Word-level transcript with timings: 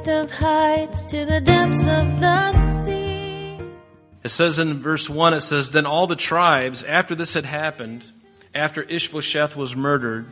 highest 0.00 0.32
of 0.32 0.38
heights 0.38 1.04
to 1.06 1.24
the 1.24 1.40
depths 1.40 1.80
of 1.80 2.20
the 2.20 2.84
sea. 2.84 3.58
It 4.22 4.28
says 4.28 4.58
in 4.58 4.80
verse 4.80 5.10
1, 5.10 5.34
it 5.34 5.40
says, 5.40 5.70
Then 5.70 5.86
all 5.86 6.06
the 6.06 6.16
tribes, 6.16 6.82
after 6.84 7.14
this 7.14 7.34
had 7.34 7.44
happened, 7.44 8.04
after 8.54 8.82
Ishbosheth 8.82 9.56
was 9.56 9.76
murdered, 9.76 10.26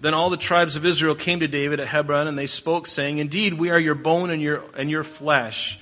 then 0.00 0.14
all 0.14 0.30
the 0.30 0.36
tribes 0.36 0.76
of 0.76 0.86
Israel 0.86 1.14
came 1.14 1.40
to 1.40 1.48
David 1.48 1.80
at 1.80 1.88
Hebron, 1.88 2.26
and 2.26 2.38
they 2.38 2.46
spoke, 2.46 2.86
saying, 2.86 3.18
Indeed, 3.18 3.54
we 3.54 3.70
are 3.70 3.78
your 3.78 3.94
bone 3.94 4.30
and 4.30 4.40
your, 4.40 4.64
and 4.76 4.90
your 4.90 5.04
flesh. 5.04 5.78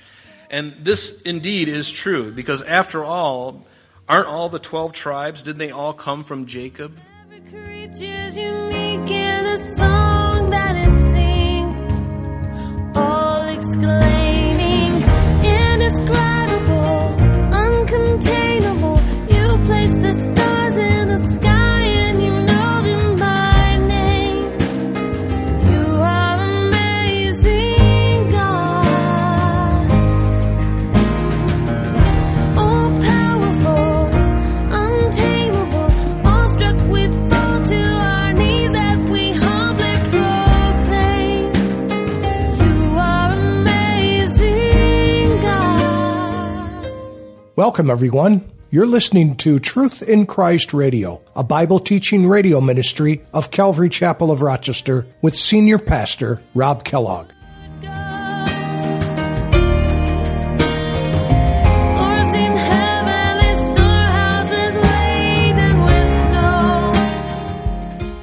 And 0.49 0.73
this 0.81 1.21
indeed 1.21 1.67
is 1.67 1.89
true, 1.91 2.31
because 2.31 2.63
after 2.63 3.03
all, 3.03 3.65
aren't 4.07 4.27
all 4.27 4.49
the 4.49 4.59
12 4.59 4.93
tribes, 4.93 5.43
didn't 5.43 5.59
they 5.59 5.71
all 5.71 5.93
come 5.93 6.23
from 6.23 6.47
Jacob? 6.47 6.97
Exclaiming, 13.81 14.91
indescribable, 15.41 17.15
uncontainable. 17.51 18.68
Welcome, 47.59 47.91
everyone. 47.91 48.49
You're 48.69 48.85
listening 48.85 49.35
to 49.35 49.59
Truth 49.59 50.01
in 50.01 50.27
Christ 50.27 50.73
Radio, 50.73 51.21
a 51.35 51.43
Bible 51.43 51.79
teaching 51.79 52.25
radio 52.25 52.61
ministry 52.61 53.21
of 53.33 53.51
Calvary 53.51 53.89
Chapel 53.89 54.31
of 54.31 54.41
Rochester 54.41 55.05
with 55.21 55.35
Senior 55.35 55.77
Pastor 55.77 56.41
Rob 56.55 56.85
Kellogg. 56.85 57.31
Ours 57.83 57.89
in 62.33 62.55
heavenly 62.55 63.73
storehouses 63.73 64.75
laden 64.75 65.81
with 65.83 66.21
snow. 66.21 68.13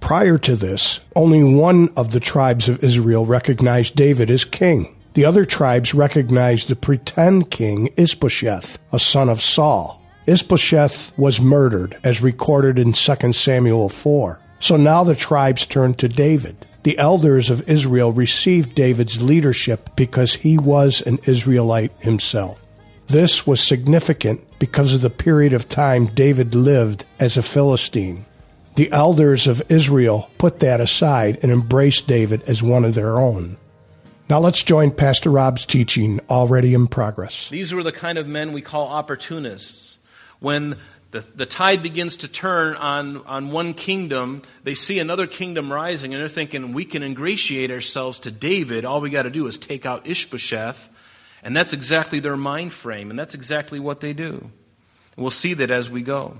Prior 0.00 0.36
to 0.36 0.56
this, 0.56 1.00
only 1.16 1.42
one 1.42 1.88
of 1.96 2.10
the 2.12 2.20
tribes 2.20 2.68
of 2.68 2.84
Israel 2.84 3.24
recognized 3.24 3.96
David 3.96 4.30
as 4.30 4.44
king. 4.44 4.94
The 5.14 5.24
other 5.24 5.44
tribes 5.44 5.94
recognized 5.94 6.68
the 6.68 6.76
pretend 6.76 7.50
king 7.50 7.90
Ishbosheth, 7.96 8.78
a 8.92 8.98
son 8.98 9.28
of 9.28 9.42
Saul. 9.42 10.02
Ishbosheth 10.26 11.16
was 11.16 11.40
murdered, 11.40 11.96
as 12.04 12.22
recorded 12.22 12.78
in 12.78 12.92
2 12.92 13.32
Samuel 13.32 13.88
4. 13.88 14.40
So 14.60 14.76
now 14.76 15.04
the 15.04 15.14
tribes 15.14 15.66
turned 15.66 15.98
to 15.98 16.08
David. 16.08 16.66
The 16.82 16.98
elders 16.98 17.50
of 17.50 17.68
Israel 17.68 18.12
received 18.12 18.74
David's 18.74 19.22
leadership 19.22 19.90
because 19.96 20.34
he 20.34 20.58
was 20.58 21.00
an 21.02 21.18
Israelite 21.26 21.92
himself. 22.00 22.62
This 23.08 23.46
was 23.46 23.66
significant 23.66 24.42
because 24.58 24.92
of 24.92 25.00
the 25.00 25.10
period 25.10 25.52
of 25.52 25.68
time 25.68 26.06
David 26.06 26.54
lived 26.54 27.04
as 27.18 27.36
a 27.36 27.42
Philistine. 27.42 28.26
The 28.76 28.92
elders 28.92 29.46
of 29.46 29.62
Israel 29.70 30.30
put 30.38 30.60
that 30.60 30.80
aside 30.80 31.38
and 31.42 31.50
embraced 31.50 32.06
David 32.06 32.42
as 32.42 32.62
one 32.62 32.84
of 32.84 32.94
their 32.94 33.18
own. 33.18 33.56
Now 34.28 34.40
let's 34.40 34.62
join 34.62 34.90
Pastor 34.90 35.30
Rob's 35.30 35.64
teaching 35.64 36.20
already 36.28 36.74
in 36.74 36.86
progress. 36.86 37.48
These 37.48 37.72
were 37.72 37.82
the 37.82 37.92
kind 37.92 38.18
of 38.18 38.26
men 38.26 38.52
we 38.52 38.60
call 38.60 38.88
opportunists. 38.88 39.96
When 40.38 40.76
the, 41.12 41.20
the 41.34 41.46
tide 41.46 41.82
begins 41.82 42.18
to 42.18 42.28
turn 42.28 42.76
on, 42.76 43.24
on 43.24 43.50
one 43.50 43.72
kingdom, 43.72 44.42
they 44.64 44.74
see 44.74 44.98
another 44.98 45.26
kingdom 45.26 45.72
rising, 45.72 46.12
and 46.12 46.20
they're 46.20 46.28
thinking, 46.28 46.74
we 46.74 46.84
can 46.84 47.02
ingratiate 47.02 47.70
ourselves 47.70 48.20
to 48.20 48.30
David. 48.30 48.84
All 48.84 49.00
we 49.00 49.08
got 49.08 49.22
to 49.22 49.30
do 49.30 49.46
is 49.46 49.58
take 49.58 49.86
out 49.86 50.06
Ishbosheth. 50.06 50.90
And 51.42 51.56
that's 51.56 51.72
exactly 51.72 52.20
their 52.20 52.36
mind 52.36 52.74
frame, 52.74 53.08
and 53.08 53.18
that's 53.18 53.34
exactly 53.34 53.80
what 53.80 54.00
they 54.00 54.12
do. 54.12 54.50
We'll 55.16 55.30
see 55.30 55.54
that 55.54 55.70
as 55.70 55.90
we 55.90 56.02
go. 56.02 56.36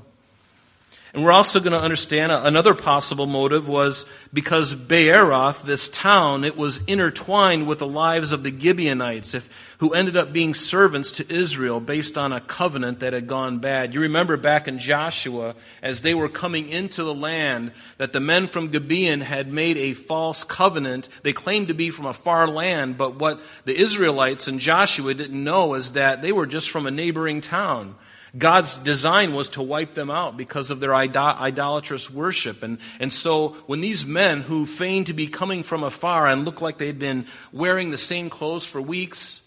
And 1.15 1.25
we're 1.25 1.33
also 1.33 1.59
going 1.59 1.73
to 1.73 1.81
understand 1.81 2.31
uh, 2.31 2.43
another 2.45 2.75
possible 2.75 3.27
motive 3.27 3.67
was 3.67 4.05
because 4.33 4.75
Beeroth, 4.75 5.63
this 5.63 5.89
town, 5.89 6.45
it 6.45 6.55
was 6.55 6.81
intertwined 6.87 7.67
with 7.67 7.79
the 7.79 7.87
lives 7.87 8.31
of 8.31 8.45
the 8.45 8.57
Gibeonites, 8.57 9.35
if, 9.35 9.49
who 9.79 9.95
ended 9.95 10.19
up 10.19 10.35
being 10.35 10.53
servants 10.53 11.11
to 11.13 11.33
Israel 11.33 11.81
based 11.81 12.19
on 12.19 12.33
a 12.33 12.43
covenant 12.43 13.01
that 13.01 13.15
had 13.15 13.27
gone 13.27 13.59
bad. 13.59 13.95
You 13.95 14.03
remember 14.03 14.37
back 14.37 14.69
in 14.69 14.79
Joshua, 14.79 15.55
as 15.83 16.03
they 16.03 16.13
were 16.13 16.29
coming 16.29 16.69
into 16.69 17.03
the 17.03 17.15
land, 17.15 17.73
that 17.97 18.13
the 18.13 18.21
men 18.21 18.47
from 18.47 18.69
Gibeon 18.69 19.23
had 19.23 19.51
made 19.51 19.79
a 19.79 19.95
false 19.95 20.45
covenant. 20.45 21.09
They 21.23 21.33
claimed 21.33 21.69
to 21.69 21.75
be 21.75 21.89
from 21.89 22.05
a 22.05 22.13
far 22.13 22.47
land, 22.47 22.99
but 22.99 23.19
what 23.19 23.41
the 23.65 23.81
Israelites 23.81 24.47
and 24.47 24.61
Joshua 24.61 25.15
didn't 25.15 25.43
know 25.43 25.73
is 25.73 25.93
that 25.93 26.21
they 26.21 26.33
were 26.33 26.47
just 26.47 26.69
from 26.69 26.87
a 26.87 26.91
neighboring 26.91 27.41
town. 27.41 27.95
God's 28.37 28.77
design 28.78 29.33
was 29.33 29.49
to 29.50 29.62
wipe 29.62 29.94
them 29.94 30.11
out 30.11 30.37
because 30.37 30.71
of 30.71 30.81
their 30.81 30.94
idol- 30.94 31.37
idolatrous 31.39 32.11
worship. 32.11 32.62
And, 32.62 32.78
and 33.00 33.12
so, 33.12 33.50
when 33.66 33.81
these 33.81 34.05
men 34.05 34.43
who 34.43 34.66
feigned 34.66 35.06
to 35.06 35.15
be 35.15 35.28
coming 35.28 35.62
from 35.62 35.83
afar 35.83 36.27
and 36.27 36.44
looked 36.44 36.61
like 36.61 36.78
they'd 36.78 36.99
been 36.99 37.27
wearing 37.53 37.91
the 37.91 37.99
same 37.99 38.28
clothes 38.28 38.65
for 38.65 38.83
weeks 38.83 39.41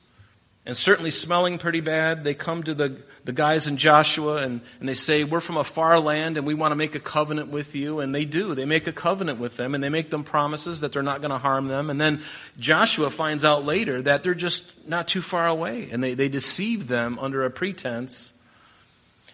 and 0.66 0.78
certainly 0.78 1.12
smelling 1.12 1.58
pretty 1.58 1.81
bad, 1.81 2.24
they 2.24 2.34
come 2.34 2.64
to 2.64 2.74
the, 2.74 2.97
the 3.24 3.34
guys 3.34 3.68
in 3.68 3.78
Joshua 3.78 4.38
and, 4.38 4.62
and 4.80 4.90
they 4.90 4.94
say, 4.94 5.24
We're 5.24 5.40
from 5.40 5.58
a 5.58 5.63
far 5.63 6.00
land 6.00 6.38
and 6.38 6.46
we 6.46 6.53
want 6.53 6.72
to 6.72 6.75
make 6.75 6.96
a 6.96 7.00
covenant 7.00 7.50
with 7.50 7.75
you. 7.75 8.00
And 8.00 8.13
they 8.13 8.25
do. 8.25 8.56
They 8.56 8.66
make 8.66 8.88
a 8.88 8.92
covenant 8.92 9.40
with 9.40 9.58
them 9.58 9.75
and 9.75 9.84
they 9.84 9.90
make 9.90 10.09
them 10.09 10.24
promises 10.24 10.81
that 10.81 10.92
they're 10.92 11.03
not 11.03 11.22
going 11.22 11.31
to 11.31 11.38
harm 11.38 11.68
them. 11.68 11.90
And 11.90 12.02
then 12.02 12.22
Joshua 12.59 13.09
finds 13.09 13.46
out 13.46 13.66
later 13.66 14.02
that 14.03 14.24
they're 14.24 14.34
just 14.34 14.66
not 14.88 15.08
too 15.08 15.22
far 15.22 15.48
away 15.48 15.90
and 15.92 16.03
they, 16.03 16.13
they 16.13 16.30
deceive 16.30 16.88
them 16.88 17.19
under 17.19 17.44
a 17.46 17.52
pretense. 17.52 18.34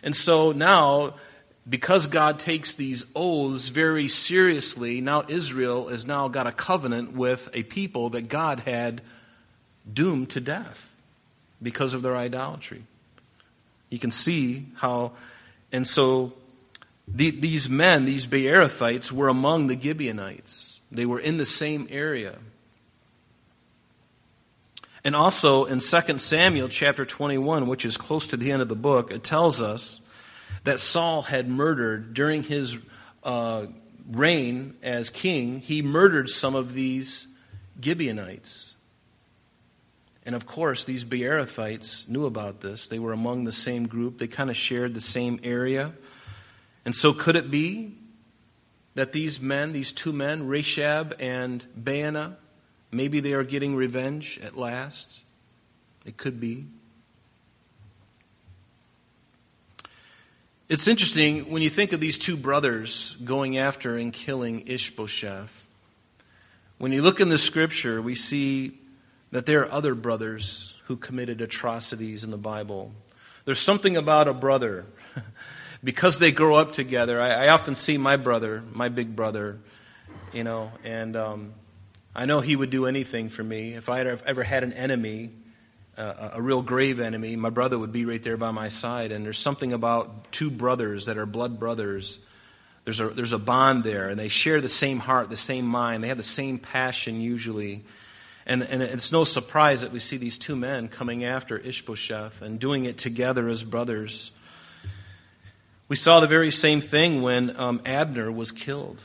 And 0.08 0.16
so 0.16 0.54
now, 0.54 1.16
because 1.70 2.08
God 2.08 2.40
takes 2.40 2.76
these 2.76 3.06
oaths 3.14 3.68
very 3.68 4.08
seriously, 4.08 5.02
now 5.02 5.26
Israel 5.28 5.90
has 5.90 6.06
now 6.06 6.30
got 6.30 6.48
a 6.48 6.54
covenant 6.54 7.12
with 7.12 7.50
a 7.54 7.64
people 7.64 8.12
that 8.12 8.30
God 8.30 8.62
had 8.62 9.02
doomed 9.92 10.30
to 10.30 10.40
death 10.40 10.90
because 11.62 11.94
of 11.94 12.04
their 12.04 12.16
idolatry. 12.16 12.84
You 13.90 14.00
can 14.00 14.12
see 14.12 14.68
how, 14.76 15.12
and 15.74 15.86
so 15.86 16.32
the, 17.06 17.32
these 17.32 17.70
men, 17.70 18.06
these 18.06 18.28
Beerothites, 18.28 19.12
were 19.12 19.28
among 19.28 19.68
the 19.68 19.78
Gibeonites. 19.78 20.80
They 20.90 21.06
were 21.06 21.20
in 21.20 21.36
the 21.36 21.46
same 21.46 21.86
area. 21.92 22.38
And 25.08 25.16
also 25.16 25.64
in 25.64 25.80
2 25.80 26.18
Samuel 26.18 26.68
chapter 26.68 27.06
21, 27.06 27.68
which 27.68 27.86
is 27.86 27.96
close 27.96 28.28
to 28.28 28.36
the 28.36 28.52
end 28.52 28.62
of 28.62 28.68
the 28.68 28.76
book, 28.76 29.10
it 29.10 29.24
tells 29.24 29.62
us 29.62 30.02
that 30.66 30.82
Saul 30.82 31.22
had 31.22 31.48
murdered 31.48 32.14
during 32.14 32.44
his 32.44 32.78
uh, 33.24 33.68
reign 34.12 34.74
as 34.84 35.10
king, 35.10 35.62
he 35.62 35.82
murdered 35.82 36.30
some 36.30 36.56
of 36.56 36.74
these 36.74 37.26
Gibeonites. 37.82 38.76
And 40.26 40.36
of 40.36 40.46
course, 40.46 40.84
these 40.84 41.06
Beerothites 41.06 42.10
knew 42.10 42.26
about 42.26 42.60
this. 42.60 42.90
They 42.90 43.00
were 43.00 43.14
among 43.14 43.46
the 43.46 43.54
same 43.54 43.88
group, 43.88 44.18
they 44.18 44.28
kind 44.28 44.50
of 44.50 44.58
shared 44.58 44.94
the 44.94 45.00
same 45.00 45.40
area. 45.42 45.94
And 46.84 46.94
so, 46.94 47.14
could 47.14 47.38
it 47.38 47.50
be 47.50 47.96
that 48.96 49.14
these 49.14 49.40
men, 49.40 49.72
these 49.72 49.94
two 49.94 50.12
men, 50.12 50.50
Rechab 50.50 51.16
and 51.18 51.66
Baanah, 51.82 52.36
Maybe 52.92 53.20
they 53.20 53.34
are 53.34 53.44
getting 53.44 53.76
revenge 53.76 54.40
at 54.42 54.58
last. 54.58 55.22
It 56.06 56.18
could 56.18 56.40
be. 56.40 56.66
It's 60.70 60.88
interesting 60.88 61.50
when 61.50 61.62
you 61.62 61.70
think 61.70 61.94
of 61.94 62.00
these 62.00 62.18
two 62.18 62.36
brothers 62.36 63.16
going 63.24 63.58
after 63.58 63.96
and 63.98 64.12
killing 64.12 64.68
Ishbosheth. 64.68 65.68
When 66.78 66.92
you 66.92 67.02
look 67.02 67.20
in 67.20 67.30
the 67.30 67.38
scripture, 67.38 68.02
we 68.02 68.16
see 68.16 68.78
that 69.32 69.46
there 69.46 69.62
are 69.62 69.72
other 69.72 69.96
brothers 69.96 70.76
who 70.86 70.98
committed 70.98 71.42
atrocities 71.42 72.24
in 72.24 72.32
the 72.32 72.38
Bible. 72.38 72.92
There's 73.46 73.60
something 73.60 73.98
about 73.98 74.28
a 74.28 74.34
brother. 74.34 74.86
because 75.84 76.20
they 76.20 76.32
grow 76.32 76.56
up 76.56 76.72
together, 76.72 77.22
I, 77.22 77.46
I, 77.46 77.48
often 77.50 77.76
see 77.76 77.98
my 77.98 78.18
brother, 78.18 78.64
my 78.74 78.90
big 78.90 79.16
brother, 79.16 79.60
you 80.34 80.44
know, 80.44 80.72
and 80.84 81.16
um, 81.16 81.54
I 82.18 82.26
know 82.26 82.40
he 82.40 82.56
would 82.56 82.72
do 82.72 82.88
anything 82.88 83.30
for 83.30 83.44
me. 83.44 83.76
If 83.76 83.90
I 83.90 84.00
had 84.00 84.08
ever 84.26 84.42
had 84.42 84.64
an 84.64 84.74
enemy, 84.74 85.30
uh, 85.96 86.32
a 86.34 86.42
real 86.42 86.64
grave 86.64 87.00
enemy, 87.00 87.36
my 87.36 87.52
brother 87.52 87.78
would 87.78 87.92
be 87.92 88.06
right 88.06 88.22
there 88.24 88.38
by 88.38 88.50
my 88.50 88.70
side. 88.70 89.12
And 89.12 89.24
there's 89.24 89.38
something 89.38 89.72
about 89.72 90.32
two 90.32 90.50
brothers 90.50 91.06
that 91.06 91.20
are 91.20 91.28
blood 91.28 91.60
brothers. 91.60 92.20
There's 92.86 93.00
a, 93.00 93.10
there's 93.10 93.34
a 93.34 93.38
bond 93.38 93.84
there, 93.84 94.10
and 94.10 94.20
they 94.20 94.30
share 94.30 94.62
the 94.62 94.68
same 94.68 94.98
heart, 94.98 95.30
the 95.30 95.36
same 95.36 95.68
mind. 95.68 96.04
They 96.04 96.08
have 96.08 96.18
the 96.18 96.24
same 96.24 96.58
passion 96.58 97.22
usually. 97.22 97.86
And, 98.48 98.64
and 98.64 98.82
it's 98.82 99.12
no 99.12 99.24
surprise 99.24 99.82
that 99.82 99.92
we 99.92 100.00
see 100.00 100.18
these 100.18 100.40
two 100.40 100.56
men 100.56 100.88
coming 100.88 101.24
after 101.24 101.60
Ishbosheth 101.60 102.42
and 102.42 102.60
doing 102.60 102.86
it 102.86 102.98
together 102.98 103.48
as 103.48 103.64
brothers. 103.64 104.32
We 105.88 105.96
saw 105.96 106.20
the 106.20 106.28
very 106.28 106.50
same 106.50 106.82
thing 106.82 107.22
when 107.22 107.56
um, 107.60 107.80
Abner 107.86 108.32
was 108.32 108.52
killed, 108.52 109.02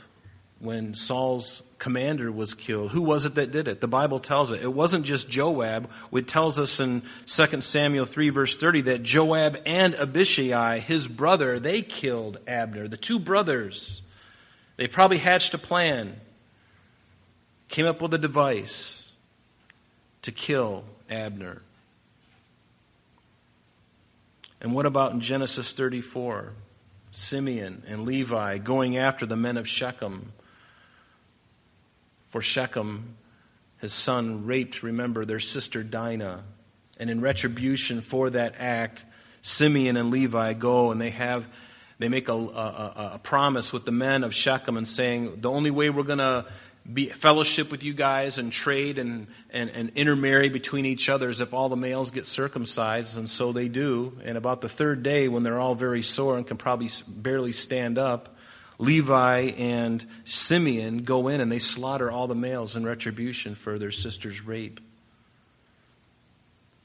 when 0.57 0.95
Saul's 0.95 1.61
commander 1.83 2.31
was 2.31 2.53
killed. 2.53 2.91
Who 2.91 3.01
was 3.01 3.25
it 3.25 3.35
that 3.35 3.51
did 3.51 3.67
it? 3.67 3.81
The 3.81 3.89
Bible 3.89 4.21
tells 4.21 4.53
it. 4.53 4.61
It 4.61 4.71
wasn't 4.73 5.05
just 5.05 5.29
Joab. 5.29 5.89
It 6.13 6.29
tells 6.29 6.57
us 6.57 6.79
in 6.79 7.03
2 7.25 7.59
Samuel 7.59 8.05
3, 8.05 8.29
verse 8.29 8.55
30, 8.55 8.83
that 8.83 9.03
Joab 9.03 9.59
and 9.65 9.93
Abishai, 9.95 10.79
his 10.79 11.09
brother, 11.09 11.59
they 11.59 11.81
killed 11.81 12.39
Abner. 12.47 12.87
The 12.87 12.95
two 12.95 13.19
brothers. 13.19 14.01
They 14.77 14.87
probably 14.87 15.17
hatched 15.17 15.53
a 15.55 15.57
plan, 15.57 16.21
came 17.67 17.85
up 17.85 18.01
with 18.01 18.13
a 18.13 18.17
device 18.17 19.11
to 20.21 20.31
kill 20.31 20.85
Abner. 21.09 21.63
And 24.61 24.73
what 24.73 24.85
about 24.85 25.11
in 25.11 25.19
Genesis 25.19 25.73
34? 25.73 26.53
Simeon 27.11 27.83
and 27.85 28.05
Levi 28.05 28.57
going 28.59 28.95
after 28.95 29.25
the 29.25 29.35
men 29.35 29.57
of 29.57 29.67
Shechem. 29.67 30.31
For 32.33 32.41
Shechem, 32.41 33.15
his 33.77 33.93
son, 33.93 34.47
raped, 34.47 34.81
remember, 34.81 35.23
their 35.23 35.39
sister 35.39 35.83
Dinah. 35.83 36.43
And 36.99 37.11
in 37.11 37.21
retribution 37.21 38.01
for 38.01 38.31
that 38.31 38.55
act, 38.57 39.05
Simeon 39.43 39.97
and 39.97 40.09
Levi 40.09 40.53
go 40.53 40.89
and 40.89 40.99
they 40.99 41.11
have 41.11 41.47
they 41.99 42.09
make 42.09 42.29
a, 42.29 42.33
a, 42.33 43.11
a 43.13 43.19
promise 43.21 43.71
with 43.71 43.85
the 43.85 43.91
men 43.91 44.23
of 44.23 44.33
Shechem 44.33 44.77
and 44.77 44.87
saying, 44.87 45.41
the 45.41 45.51
only 45.51 45.69
way 45.69 45.91
we're 45.91 46.01
going 46.01 46.17
to 46.17 46.47
be 46.91 47.05
fellowship 47.05 47.69
with 47.69 47.83
you 47.83 47.93
guys 47.93 48.39
and 48.39 48.51
trade 48.51 48.97
and, 48.97 49.27
and, 49.51 49.69
and 49.69 49.91
intermarry 49.93 50.49
between 50.49 50.87
each 50.87 51.09
other 51.09 51.29
is 51.29 51.39
if 51.39 51.53
all 51.53 51.69
the 51.69 51.75
males 51.75 52.09
get 52.09 52.25
circumcised, 52.25 53.15
and 53.15 53.29
so 53.29 53.51
they 53.51 53.67
do. 53.67 54.17
And 54.25 54.39
about 54.39 54.61
the 54.61 54.69
third 54.69 55.03
day, 55.03 55.27
when 55.27 55.43
they're 55.43 55.59
all 55.59 55.75
very 55.75 56.01
sore 56.01 56.35
and 56.35 56.47
can 56.47 56.57
probably 56.57 56.89
barely 57.07 57.53
stand 57.53 57.99
up, 57.99 58.32
Levi 58.83 59.53
and 59.57 60.05
Simeon 60.25 60.99
go 60.99 61.29
in 61.29 61.39
and 61.39 61.51
they 61.51 61.59
slaughter 61.59 62.11
all 62.11 62.27
the 62.27 62.35
males 62.35 62.75
in 62.75 62.85
retribution 62.85 63.55
for 63.55 63.79
their 63.79 63.91
sister's 63.91 64.41
rape. 64.41 64.81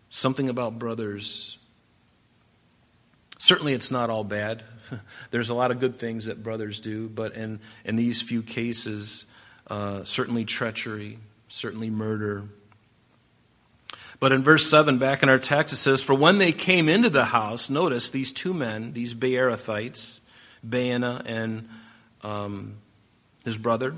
Something 0.09 0.49
about 0.49 0.79
brothers. 0.79 1.59
Certainly, 3.39 3.75
it's 3.75 3.91
not 3.91 4.11
all 4.11 4.25
bad. 4.25 4.63
There's 5.31 5.51
a 5.51 5.55
lot 5.55 5.71
of 5.71 5.81
good 5.81 5.97
things 5.97 6.27
that 6.27 6.43
brothers 6.43 6.79
do, 6.79 7.09
but 7.09 7.35
in, 7.35 7.59
in 7.85 7.97
these 7.97 8.23
few 8.23 8.43
cases, 8.43 9.25
uh, 9.67 10.05
certainly 10.05 10.45
treachery, 10.45 11.19
certainly 11.49 11.91
murder. 11.91 12.45
But 14.21 14.33
in 14.33 14.43
verse 14.43 14.71
7, 14.71 14.99
back 14.99 15.23
in 15.23 15.29
our 15.29 15.39
text, 15.39 15.75
it 15.75 15.79
says, 15.79 16.03
For 16.03 16.15
when 16.15 16.39
they 16.39 16.53
came 16.53 16.89
into 16.89 17.11
the 17.11 17.27
house, 17.27 17.69
notice 17.69 18.11
these 18.11 18.33
two 18.33 18.55
men, 18.55 18.93
these 18.93 19.15
Beerothites, 19.15 20.21
Baana 20.67 21.23
and 21.27 21.69
um, 22.23 22.77
his 23.45 23.57
brother, 23.57 23.95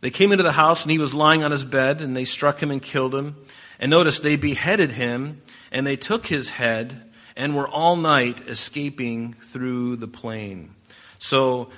they 0.00 0.10
came 0.10 0.32
into 0.32 0.44
the 0.44 0.52
house 0.52 0.82
and 0.82 0.92
he 0.92 0.98
was 0.98 1.14
lying 1.14 1.42
on 1.42 1.50
his 1.50 1.64
bed 1.64 2.00
and 2.00 2.16
they 2.16 2.24
struck 2.24 2.62
him 2.62 2.70
and 2.70 2.82
killed 2.82 3.14
him. 3.14 3.36
And 3.78 3.90
notice 3.90 4.20
they 4.20 4.36
beheaded 4.36 4.92
him 4.92 5.42
and 5.72 5.86
they 5.86 5.96
took 5.96 6.26
his 6.26 6.50
head 6.50 7.02
and 7.36 7.54
were 7.54 7.68
all 7.68 7.96
night 7.96 8.46
escaping 8.48 9.34
through 9.34 9.96
the 9.96 10.08
plain. 10.08 10.74
So, 11.18 11.70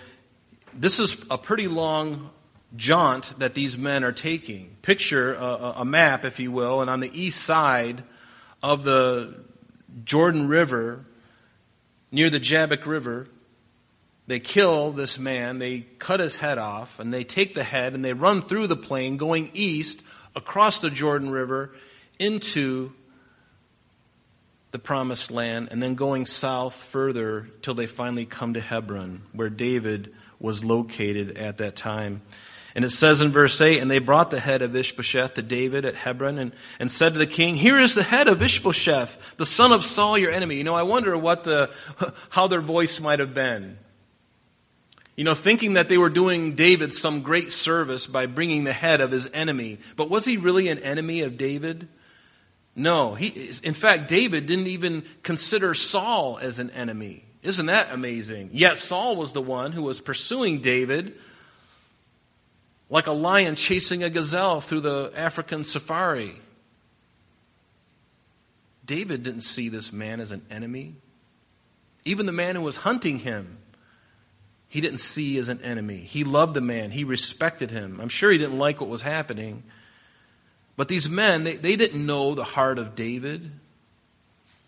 this 0.74 1.00
is 1.00 1.16
a 1.30 1.38
pretty 1.38 1.66
long 1.66 2.30
jaunt 2.76 3.34
that 3.38 3.54
these 3.54 3.76
men 3.76 4.04
are 4.04 4.12
taking. 4.12 4.76
Picture 4.82 5.34
a, 5.34 5.74
a, 5.78 5.84
map, 5.84 6.24
if 6.24 6.38
you 6.38 6.52
will, 6.52 6.80
and 6.80 6.90
on 6.90 7.00
the 7.00 7.10
east 7.18 7.42
side 7.42 8.04
of 8.62 8.84
the 8.84 9.42
Jordan 10.04 10.48
River, 10.48 11.04
near 12.12 12.30
the 12.30 12.38
Jabbok 12.38 12.86
River, 12.86 13.26
they 14.28 14.38
kill 14.38 14.92
this 14.92 15.18
man, 15.18 15.58
they 15.58 15.80
cut 15.98 16.20
his 16.20 16.36
head 16.36 16.58
off, 16.58 17.00
and 17.00 17.12
they 17.12 17.24
take 17.24 17.54
the 17.54 17.64
head 17.64 17.94
and 17.94 18.04
they 18.04 18.12
run 18.12 18.42
through 18.42 18.66
the 18.66 18.76
plain 18.76 19.16
going 19.16 19.50
east 19.54 20.04
across 20.36 20.80
the 20.80 20.90
Jordan 20.90 21.30
River 21.30 21.72
into 22.18 22.92
the 24.70 24.78
promised 24.78 25.30
land 25.30 25.68
and 25.70 25.82
then 25.82 25.94
going 25.94 26.26
south 26.26 26.74
further 26.74 27.48
till 27.62 27.72
they 27.72 27.86
finally 27.86 28.26
come 28.26 28.52
to 28.52 28.60
Hebron, 28.60 29.22
where 29.32 29.48
David 29.48 30.12
was 30.38 30.62
located 30.62 31.38
at 31.38 31.56
that 31.56 31.74
time. 31.74 32.20
And 32.74 32.84
it 32.84 32.90
says 32.90 33.22
in 33.22 33.30
verse 33.30 33.58
8, 33.58 33.80
And 33.80 33.90
they 33.90 33.98
brought 33.98 34.30
the 34.30 34.40
head 34.40 34.60
of 34.60 34.76
Ishbosheth 34.76 35.34
to 35.34 35.42
David 35.42 35.86
at 35.86 35.94
Hebron 35.94 36.38
and, 36.38 36.52
and 36.78 36.90
said 36.90 37.14
to 37.14 37.18
the 37.18 37.26
king, 37.26 37.54
Here 37.54 37.80
is 37.80 37.94
the 37.94 38.02
head 38.02 38.28
of 38.28 38.42
Ishbosheth, 38.42 39.18
the 39.38 39.46
son 39.46 39.72
of 39.72 39.86
Saul, 39.86 40.18
your 40.18 40.30
enemy. 40.30 40.56
You 40.56 40.64
know, 40.64 40.74
I 40.74 40.82
wonder 40.82 41.16
what 41.16 41.44
the, 41.44 41.70
how 42.28 42.46
their 42.46 42.60
voice 42.60 43.00
might 43.00 43.20
have 43.20 43.32
been. 43.32 43.78
You 45.18 45.24
know, 45.24 45.34
thinking 45.34 45.72
that 45.72 45.88
they 45.88 45.98
were 45.98 46.10
doing 46.10 46.54
David 46.54 46.92
some 46.92 47.22
great 47.22 47.50
service 47.50 48.06
by 48.06 48.26
bringing 48.26 48.62
the 48.62 48.72
head 48.72 49.00
of 49.00 49.10
his 49.10 49.28
enemy. 49.34 49.78
But 49.96 50.08
was 50.08 50.24
he 50.24 50.36
really 50.36 50.68
an 50.68 50.78
enemy 50.78 51.22
of 51.22 51.36
David? 51.36 51.88
No, 52.76 53.16
he, 53.16 53.50
in 53.64 53.74
fact, 53.74 54.06
David 54.06 54.46
didn't 54.46 54.68
even 54.68 55.02
consider 55.24 55.74
Saul 55.74 56.38
as 56.40 56.60
an 56.60 56.70
enemy. 56.70 57.24
Isn't 57.42 57.66
that 57.66 57.88
amazing? 57.90 58.50
Yet 58.52 58.78
Saul 58.78 59.16
was 59.16 59.32
the 59.32 59.42
one 59.42 59.72
who 59.72 59.82
was 59.82 60.00
pursuing 60.00 60.60
David 60.60 61.16
like 62.88 63.08
a 63.08 63.12
lion 63.12 63.56
chasing 63.56 64.04
a 64.04 64.10
gazelle 64.10 64.60
through 64.60 64.82
the 64.82 65.10
African 65.16 65.64
safari. 65.64 66.36
David 68.84 69.24
didn't 69.24 69.40
see 69.40 69.68
this 69.68 69.92
man 69.92 70.20
as 70.20 70.30
an 70.30 70.46
enemy. 70.48 70.94
Even 72.04 72.26
the 72.26 72.30
man 72.30 72.54
who 72.54 72.62
was 72.62 72.76
hunting 72.76 73.18
him, 73.18 73.58
he 74.68 74.80
didn't 74.80 74.98
see 74.98 75.38
as 75.38 75.48
an 75.48 75.62
enemy. 75.62 75.96
He 75.96 76.24
loved 76.24 76.54
the 76.54 76.60
man, 76.60 76.90
he 76.90 77.04
respected 77.04 77.70
him. 77.70 77.98
I'm 78.00 78.08
sure 78.08 78.30
he 78.30 78.38
didn't 78.38 78.58
like 78.58 78.80
what 78.80 78.90
was 78.90 79.02
happening. 79.02 79.62
But 80.76 80.88
these 80.88 81.08
men, 81.08 81.42
they, 81.42 81.56
they 81.56 81.74
didn't 81.74 82.06
know 82.06 82.34
the 82.34 82.44
heart 82.44 82.78
of 82.78 82.94
David. 82.94 83.50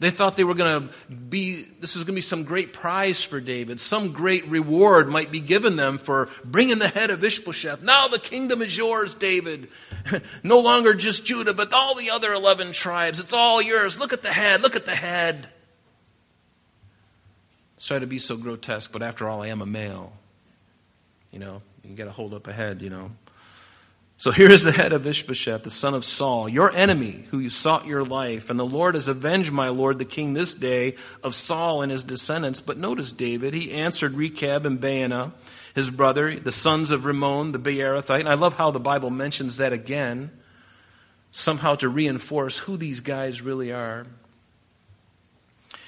They 0.00 0.10
thought 0.10 0.36
they 0.36 0.44
were 0.44 0.54
going 0.54 0.88
to 0.88 1.14
be, 1.14 1.66
this 1.78 1.94
was 1.94 2.04
going 2.04 2.14
to 2.14 2.18
be 2.18 2.22
some 2.22 2.44
great 2.44 2.72
prize 2.72 3.22
for 3.22 3.38
David. 3.38 3.78
Some 3.78 4.12
great 4.12 4.48
reward 4.48 5.08
might 5.08 5.30
be 5.30 5.40
given 5.40 5.76
them 5.76 5.98
for 5.98 6.30
bringing 6.42 6.78
the 6.78 6.88
head 6.88 7.10
of 7.10 7.22
Ishbosheth. 7.22 7.82
Now 7.82 8.08
the 8.08 8.18
kingdom 8.18 8.62
is 8.62 8.76
yours, 8.76 9.14
David. 9.14 9.68
no 10.42 10.60
longer 10.60 10.94
just 10.94 11.26
Judah, 11.26 11.52
but 11.52 11.74
all 11.74 11.94
the 11.94 12.08
other 12.10 12.32
11 12.32 12.72
tribes. 12.72 13.20
It's 13.20 13.34
all 13.34 13.60
yours. 13.60 14.00
Look 14.00 14.14
at 14.14 14.22
the 14.22 14.32
head. 14.32 14.62
Look 14.62 14.74
at 14.74 14.86
the 14.86 14.94
head. 14.94 15.48
Sorry 17.80 18.00
to 18.00 18.06
be 18.06 18.18
so 18.18 18.36
grotesque, 18.36 18.92
but 18.92 19.02
after 19.02 19.26
all, 19.26 19.42
I 19.42 19.46
am 19.46 19.62
a 19.62 19.66
male. 19.66 20.12
You 21.30 21.38
know, 21.38 21.62
you 21.82 21.96
got 21.96 22.04
to 22.04 22.10
hold 22.10 22.34
up 22.34 22.46
a 22.46 22.52
head, 22.52 22.82
you 22.82 22.90
know. 22.90 23.10
So 24.18 24.30
here 24.32 24.50
is 24.50 24.62
the 24.62 24.70
head 24.70 24.92
of 24.92 25.06
Ishbosheth, 25.06 25.62
the 25.62 25.70
son 25.70 25.94
of 25.94 26.04
Saul, 26.04 26.46
your 26.46 26.70
enemy, 26.74 27.24
who 27.30 27.38
you 27.38 27.48
sought 27.48 27.86
your 27.86 28.04
life. 28.04 28.50
And 28.50 28.60
the 28.60 28.66
Lord 28.66 28.96
has 28.96 29.08
avenged 29.08 29.50
my 29.50 29.70
Lord 29.70 29.98
the 29.98 30.04
king 30.04 30.34
this 30.34 30.52
day 30.52 30.96
of 31.24 31.34
Saul 31.34 31.80
and 31.80 31.90
his 31.90 32.04
descendants. 32.04 32.60
But 32.60 32.76
notice 32.76 33.12
David, 33.12 33.54
he 33.54 33.72
answered 33.72 34.12
Rechab 34.12 34.66
and 34.66 34.78
Baana, 34.78 35.32
his 35.74 35.90
brother, 35.90 36.38
the 36.38 36.52
sons 36.52 36.92
of 36.92 37.06
Rimmon, 37.06 37.52
the 37.52 37.58
Beerothite. 37.58 38.20
And 38.20 38.28
I 38.28 38.34
love 38.34 38.58
how 38.58 38.70
the 38.70 38.78
Bible 38.78 39.08
mentions 39.08 39.56
that 39.56 39.72
again, 39.72 40.30
somehow 41.32 41.76
to 41.76 41.88
reinforce 41.88 42.58
who 42.58 42.76
these 42.76 43.00
guys 43.00 43.40
really 43.40 43.72
are. 43.72 44.04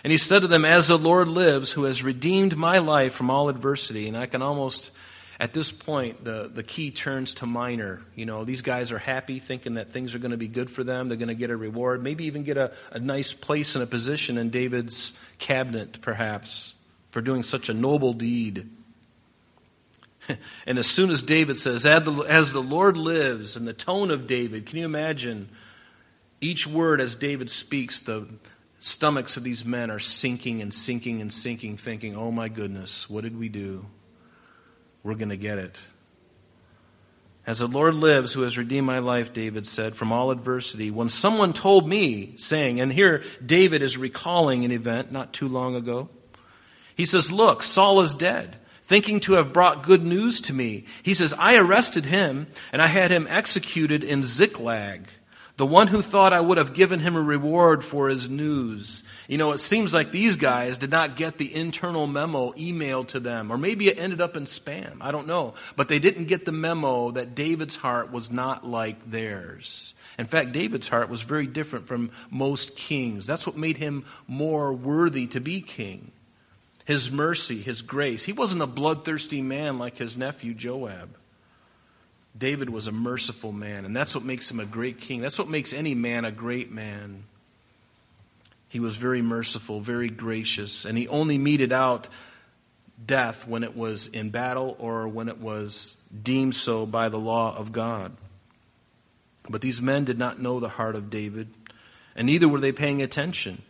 And 0.04 0.10
he 0.10 0.18
said 0.18 0.42
to 0.42 0.48
them, 0.48 0.64
As 0.64 0.88
the 0.88 0.98
Lord 0.98 1.28
lives, 1.28 1.72
who 1.72 1.84
has 1.84 2.02
redeemed 2.02 2.56
my 2.56 2.78
life 2.78 3.14
from 3.14 3.30
all 3.30 3.48
adversity, 3.48 4.08
and 4.08 4.16
I 4.16 4.26
can 4.26 4.42
almost 4.42 4.90
at 5.42 5.52
this 5.52 5.72
point, 5.72 6.24
the, 6.24 6.48
the 6.54 6.62
key 6.62 6.92
turns 6.92 7.34
to 7.34 7.46
minor. 7.46 8.00
You 8.14 8.26
know, 8.26 8.44
these 8.44 8.62
guys 8.62 8.92
are 8.92 8.98
happy, 8.98 9.40
thinking 9.40 9.74
that 9.74 9.90
things 9.90 10.14
are 10.14 10.20
going 10.20 10.30
to 10.30 10.36
be 10.36 10.46
good 10.46 10.70
for 10.70 10.84
them. 10.84 11.08
They're 11.08 11.16
going 11.16 11.26
to 11.28 11.34
get 11.34 11.50
a 11.50 11.56
reward, 11.56 12.00
maybe 12.00 12.26
even 12.26 12.44
get 12.44 12.56
a, 12.56 12.72
a 12.92 13.00
nice 13.00 13.34
place 13.34 13.74
and 13.74 13.82
a 13.82 13.86
position 13.88 14.38
in 14.38 14.50
David's 14.50 15.12
cabinet, 15.40 16.00
perhaps, 16.00 16.74
for 17.10 17.20
doing 17.20 17.42
such 17.42 17.68
a 17.68 17.74
noble 17.74 18.12
deed. 18.12 18.70
and 20.66 20.78
as 20.78 20.86
soon 20.86 21.10
as 21.10 21.24
David 21.24 21.56
says, 21.56 21.86
As 21.86 22.52
the 22.52 22.62
Lord 22.62 22.96
lives, 22.96 23.56
and 23.56 23.66
the 23.66 23.72
tone 23.72 24.12
of 24.12 24.28
David, 24.28 24.66
can 24.66 24.78
you 24.78 24.84
imagine 24.84 25.48
each 26.40 26.68
word 26.68 27.00
as 27.00 27.16
David 27.16 27.50
speaks, 27.50 28.02
the 28.02 28.28
stomachs 28.84 29.36
of 29.36 29.44
these 29.44 29.64
men 29.64 29.90
are 29.90 29.98
sinking 29.98 30.60
and 30.60 30.72
sinking 30.72 31.20
and 31.20 31.32
sinking, 31.32 31.76
thinking, 31.76 32.16
Oh 32.16 32.30
my 32.30 32.48
goodness, 32.48 33.08
what 33.08 33.24
did 33.24 33.38
we 33.38 33.48
do? 33.48 33.86
we're 35.02 35.14
going 35.14 35.30
to 35.30 35.36
get 35.36 35.58
it. 35.58 35.82
As 37.44 37.58
the 37.58 37.66
Lord 37.66 37.94
lives, 37.94 38.32
who 38.32 38.42
has 38.42 38.56
redeemed 38.56 38.86
my 38.86 39.00
life, 39.00 39.32
David 39.32 39.66
said, 39.66 39.96
from 39.96 40.12
all 40.12 40.30
adversity, 40.30 40.92
when 40.92 41.08
someone 41.08 41.52
told 41.52 41.88
me, 41.88 42.34
saying, 42.36 42.80
and 42.80 42.92
here 42.92 43.24
David 43.44 43.82
is 43.82 43.98
recalling 43.98 44.64
an 44.64 44.70
event 44.70 45.10
not 45.10 45.32
too 45.32 45.48
long 45.48 45.74
ago. 45.74 46.08
He 46.94 47.04
says, 47.04 47.32
Look, 47.32 47.62
Saul 47.62 48.00
is 48.00 48.14
dead. 48.14 48.58
thinking 48.84 49.20
to 49.20 49.32
have 49.34 49.52
brought 49.52 49.82
good 49.82 50.04
news 50.04 50.40
to 50.42 50.52
me. 50.52 50.84
He 51.02 51.14
says, 51.14 51.32
I 51.38 51.56
arrested 51.56 52.04
him, 52.04 52.46
and 52.72 52.82
I 52.82 52.88
had 52.88 53.10
him 53.10 53.26
executed 53.28 54.04
in 54.04 54.22
Ziklag, 54.22 55.08
the 55.62 55.66
one 55.66 55.86
who 55.86 56.02
thought 56.02 56.32
I 56.32 56.40
would 56.40 56.58
have 56.58 56.74
given 56.74 56.98
him 56.98 57.14
a 57.14 57.22
reward 57.22 57.84
for 57.84 58.08
his 58.08 58.28
news. 58.28 59.04
You 59.28 59.38
know, 59.38 59.52
it 59.52 59.58
seems 59.58 59.94
like 59.94 60.10
these 60.10 60.34
guys 60.34 60.76
did 60.76 60.90
not 60.90 61.14
get 61.14 61.38
the 61.38 61.54
internal 61.54 62.08
memo 62.08 62.50
emailed 62.54 63.06
to 63.10 63.20
them, 63.20 63.48
or 63.48 63.56
maybe 63.56 63.86
it 63.86 63.96
ended 63.96 64.20
up 64.20 64.36
in 64.36 64.42
spam. 64.42 64.96
I 65.00 65.12
don't 65.12 65.28
know. 65.28 65.54
But 65.76 65.86
they 65.86 66.00
didn't 66.00 66.24
get 66.24 66.46
the 66.46 66.50
memo 66.50 67.12
that 67.12 67.36
David's 67.36 67.76
heart 67.76 68.10
was 68.10 68.28
not 68.28 68.66
like 68.66 69.08
theirs. 69.08 69.94
In 70.18 70.26
fact, 70.26 70.50
David's 70.50 70.88
heart 70.88 71.08
was 71.08 71.22
very 71.22 71.46
different 71.46 71.86
from 71.86 72.10
most 72.28 72.74
kings. 72.74 73.24
That's 73.24 73.46
what 73.46 73.56
made 73.56 73.76
him 73.76 74.04
more 74.26 74.72
worthy 74.72 75.28
to 75.28 75.38
be 75.38 75.60
king. 75.60 76.10
His 76.86 77.08
mercy, 77.08 77.62
his 77.62 77.82
grace. 77.82 78.24
He 78.24 78.32
wasn't 78.32 78.62
a 78.62 78.66
bloodthirsty 78.66 79.42
man 79.42 79.78
like 79.78 79.98
his 79.98 80.16
nephew 80.16 80.54
Joab. 80.54 81.16
David 82.36 82.70
was 82.70 82.86
a 82.86 82.92
merciful 82.92 83.52
man, 83.52 83.84
and 83.84 83.94
that's 83.94 84.14
what 84.14 84.24
makes 84.24 84.50
him 84.50 84.60
a 84.60 84.64
great 84.64 85.00
king. 85.00 85.20
That's 85.20 85.38
what 85.38 85.48
makes 85.48 85.72
any 85.72 85.94
man 85.94 86.24
a 86.24 86.32
great 86.32 86.70
man. 86.72 87.24
He 88.68 88.80
was 88.80 88.96
very 88.96 89.20
merciful, 89.20 89.80
very 89.80 90.08
gracious, 90.08 90.84
and 90.86 90.96
he 90.96 91.06
only 91.08 91.36
meted 91.36 91.72
out 91.72 92.08
death 93.04 93.46
when 93.46 93.64
it 93.64 93.76
was 93.76 94.06
in 94.06 94.30
battle 94.30 94.76
or 94.78 95.08
when 95.08 95.28
it 95.28 95.38
was 95.38 95.96
deemed 96.22 96.54
so 96.54 96.86
by 96.86 97.08
the 97.08 97.18
law 97.18 97.54
of 97.54 97.72
God. 97.72 98.12
But 99.48 99.60
these 99.60 99.82
men 99.82 100.04
did 100.04 100.18
not 100.18 100.40
know 100.40 100.60
the 100.60 100.70
heart 100.70 100.94
of 100.94 101.10
David, 101.10 101.48
and 102.16 102.26
neither 102.26 102.48
were 102.48 102.60
they 102.60 102.72
paying 102.72 103.02
attention. 103.02 103.60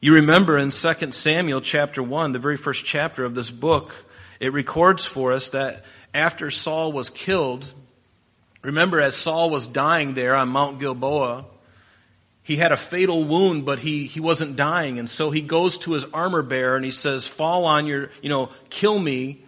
You 0.00 0.14
remember 0.14 0.56
in 0.58 0.70
2 0.70 1.10
Samuel 1.10 1.60
chapter 1.60 2.00
1, 2.00 2.30
the 2.30 2.38
very 2.38 2.56
first 2.56 2.84
chapter 2.84 3.24
of 3.24 3.34
this 3.34 3.50
book, 3.50 4.04
it 4.38 4.52
records 4.52 5.06
for 5.06 5.32
us 5.32 5.50
that 5.50 5.84
after 6.18 6.50
Saul 6.50 6.92
was 6.92 7.10
killed, 7.10 7.72
remember 8.62 9.00
as 9.00 9.16
Saul 9.16 9.50
was 9.50 9.66
dying 9.66 10.14
there 10.14 10.34
on 10.34 10.48
Mount 10.48 10.78
Gilboa, 10.78 11.44
he 12.42 12.56
had 12.56 12.72
a 12.72 12.76
fatal 12.78 13.24
wound, 13.24 13.66
but 13.66 13.78
he, 13.80 14.06
he 14.06 14.20
wasn't 14.20 14.56
dying. 14.56 14.98
And 14.98 15.08
so 15.08 15.30
he 15.30 15.42
goes 15.42 15.78
to 15.80 15.92
his 15.92 16.06
armor 16.06 16.42
bearer 16.42 16.76
and 16.76 16.84
he 16.84 16.90
says, 16.90 17.26
Fall 17.26 17.66
on 17.66 17.86
your, 17.86 18.10
you 18.22 18.30
know, 18.30 18.48
kill 18.70 18.98
me. 18.98 19.44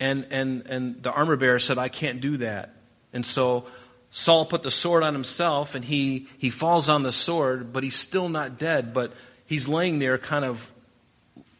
And, 0.00 0.26
and, 0.30 0.66
and 0.66 1.02
the 1.02 1.12
armor 1.12 1.36
bearer 1.36 1.60
said, 1.60 1.78
I 1.78 1.88
can't 1.88 2.20
do 2.20 2.36
that. 2.38 2.74
And 3.12 3.24
so 3.24 3.64
Saul 4.10 4.44
put 4.44 4.64
the 4.64 4.72
sword 4.72 5.04
on 5.04 5.14
himself 5.14 5.76
and 5.76 5.84
he, 5.84 6.26
he 6.36 6.50
falls 6.50 6.88
on 6.88 7.04
the 7.04 7.12
sword, 7.12 7.72
but 7.72 7.84
he's 7.84 7.94
still 7.94 8.28
not 8.28 8.58
dead. 8.58 8.92
But 8.92 9.12
he's 9.46 9.68
laying 9.68 10.00
there 10.00 10.18
kind 10.18 10.44
of 10.44 10.72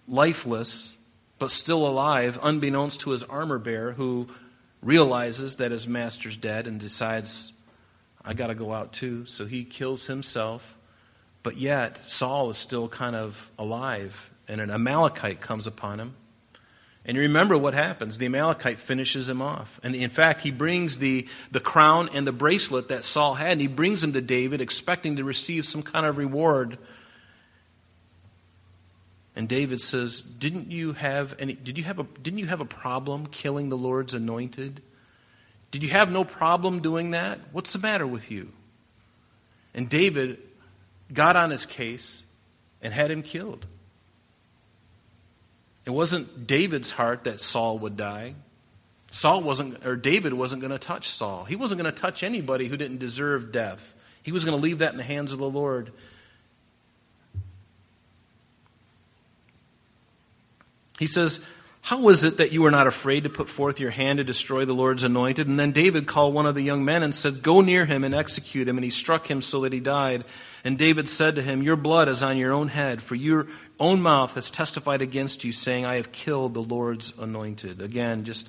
lifeless, 0.09 0.97
but 1.39 1.51
still 1.51 1.87
alive, 1.87 2.39
unbeknownst 2.43 3.01
to 3.01 3.11
his 3.11 3.23
armor 3.25 3.59
bearer, 3.59 3.93
who 3.93 4.29
realizes 4.83 5.57
that 5.57 5.71
his 5.71 5.89
master's 5.89 6.37
dead 6.37 6.67
and 6.67 6.79
decides, 6.79 7.53
I 8.25 8.35
got 8.35 8.49
to 8.49 8.55
go 8.55 8.73
out 8.73 8.93
too. 8.93 9.27
So 9.27 9.47
he 9.47 9.65
kills 9.65 10.07
himself. 10.07 10.77
But 11.43 11.57
yet, 11.59 12.09
Saul 12.09 12.51
is 12.51 12.59
still 12.59 12.89
kind 12.89 13.15
of 13.15 13.51
alive, 13.59 14.31
and 14.49 14.61
an 14.61 14.71
Amalekite 14.71 15.41
comes 15.41 15.67
upon 15.67 16.01
him. 16.01 16.15
And 17.05 17.17
you 17.17 17.23
remember 17.23 17.59
what 17.59 17.75
happens. 17.75 18.17
The 18.17 18.27
Amalekite 18.27 18.79
finishes 18.79 19.29
him 19.29 19.43
off. 19.43 19.79
And 19.83 19.95
in 19.95 20.09
fact, 20.09 20.41
he 20.41 20.51
brings 20.51 20.99
the, 20.99 21.29
the 21.51 21.61
crown 21.61 22.09
and 22.15 22.27
the 22.27 22.33
bracelet 22.33 22.89
that 22.89 23.05
Saul 23.05 23.35
had, 23.35 23.53
and 23.53 23.61
he 23.61 23.67
brings 23.67 24.01
them 24.01 24.15
to 24.15 24.23
David, 24.23 24.63
expecting 24.63 25.17
to 25.17 25.25
receive 25.25 25.67
some 25.67 25.83
kind 25.83 26.07
of 26.07 26.17
reward. 26.17 26.79
And 29.37 29.49
David 29.49 29.81
says, 29.81 30.23
Didn't 30.23 30.71
you 30.71 30.93
have 30.93 31.35
any 31.39 31.55
did 31.55 31.77
you 31.77 31.85
have 31.85 31.99
a 31.99 32.05
didn't 32.23 32.39
you 32.39 32.47
have 32.47 32.61
a 32.61 32.65
problem 32.65 33.27
killing 33.27 33.69
the 33.69 33.77
Lord's 33.77 34.15
anointed? 34.15 34.81
Did 35.71 35.83
you 35.83 35.89
have 35.89 36.11
no 36.11 36.25
problem 36.25 36.81
doing 36.81 37.11
that? 37.11 37.41
What's 37.51 37.73
the 37.73 37.81
matter 37.81 38.07
with 38.07 38.31
you? 38.31 38.53
And 39.75 39.89
David 39.89 40.39
got 41.13 41.35
on 41.35 41.51
his 41.51 41.67
case 41.67 42.23
and 42.81 42.95
had 42.95 43.11
him 43.11 43.23
killed. 43.23 43.67
It 45.85 45.91
wasn't 45.91 46.47
David's 46.47 46.93
heart 46.93 47.25
that 47.25 47.41
Saul 47.41 47.79
would 47.79 47.97
die. 47.97 48.37
Saul 49.11 49.43
wasn't, 49.43 49.85
or 49.87 49.97
David 49.97 50.33
wasn't 50.33 50.61
going 50.61 50.73
to 50.73 50.79
touch 50.79 51.09
Saul. 51.09 51.45
He 51.45 51.57
wasn't 51.57 51.81
going 51.81 51.93
to 51.93 52.01
touch 52.01 52.23
anybody 52.23 52.69
who 52.69 52.77
didn't 52.77 52.99
deserve 52.99 53.53
death. 53.53 53.95
He 54.23 54.33
was 54.33 54.45
going 54.45 54.57
to 54.57 54.63
leave 54.63 54.79
that 54.79 54.93
in 54.93 54.97
the 54.97 55.05
hands 55.05 55.33
of 55.33 55.39
the 55.39 55.49
Lord. 55.49 55.93
He 60.99 61.07
says, 61.07 61.41
how 61.85 62.09
is 62.09 62.25
it 62.25 62.39
that 62.39 62.51
you 62.51 62.63
were 62.63 62.71
not 62.71 62.87
afraid 62.87 63.25
to 63.25 63.29
put 63.29 63.51
forth 63.51 63.79
your 63.79 63.91
hand 63.91 64.17
to 64.17 64.25
destroy 64.25 64.65
the 64.65 64.73
Lord's 64.73 65.05
anointed? 65.05 65.47
And 65.47 65.59
then 65.59 65.71
David 65.71 66.07
called 66.07 66.33
one 66.33 66.47
of 66.47 66.55
the 66.55 66.63
young 66.63 66.83
men 66.83 67.03
and 67.03 67.15
said, 67.15 67.43
Go 67.43 67.61
near 67.61 67.85
him 67.85 68.05
and 68.05 68.15
execute 68.15 68.67
him. 68.67 68.79
And 68.79 68.85
he 68.85 68.89
struck 68.89 69.31
him 69.31 69.43
so 69.43 69.61
that 69.61 69.73
he 69.75 69.81
died. 69.81 70.25
And 70.65 70.79
David 70.79 71.11
said 71.11 71.35
to 71.35 71.43
him, 71.43 71.63
Your 71.63 71.77
blood 71.77 72.09
is 72.09 72.23
on 72.23 72.39
your 72.39 72.55
own 72.55 72.69
head, 72.69 73.03
for 73.03 73.17
your 73.17 73.49
own 73.79 74.01
mouth 74.01 74.35
has 74.35 74.51
testified 74.51 75.03
against 75.03 75.45
you, 75.45 75.53
saying, 75.53 75.85
I 75.85 75.97
have 75.97 76.11
killed 76.11 76.55
the 76.55 76.63
Lord's 76.63 77.13
anointed. 77.19 77.83
Again, 77.83 78.25
just 78.25 78.49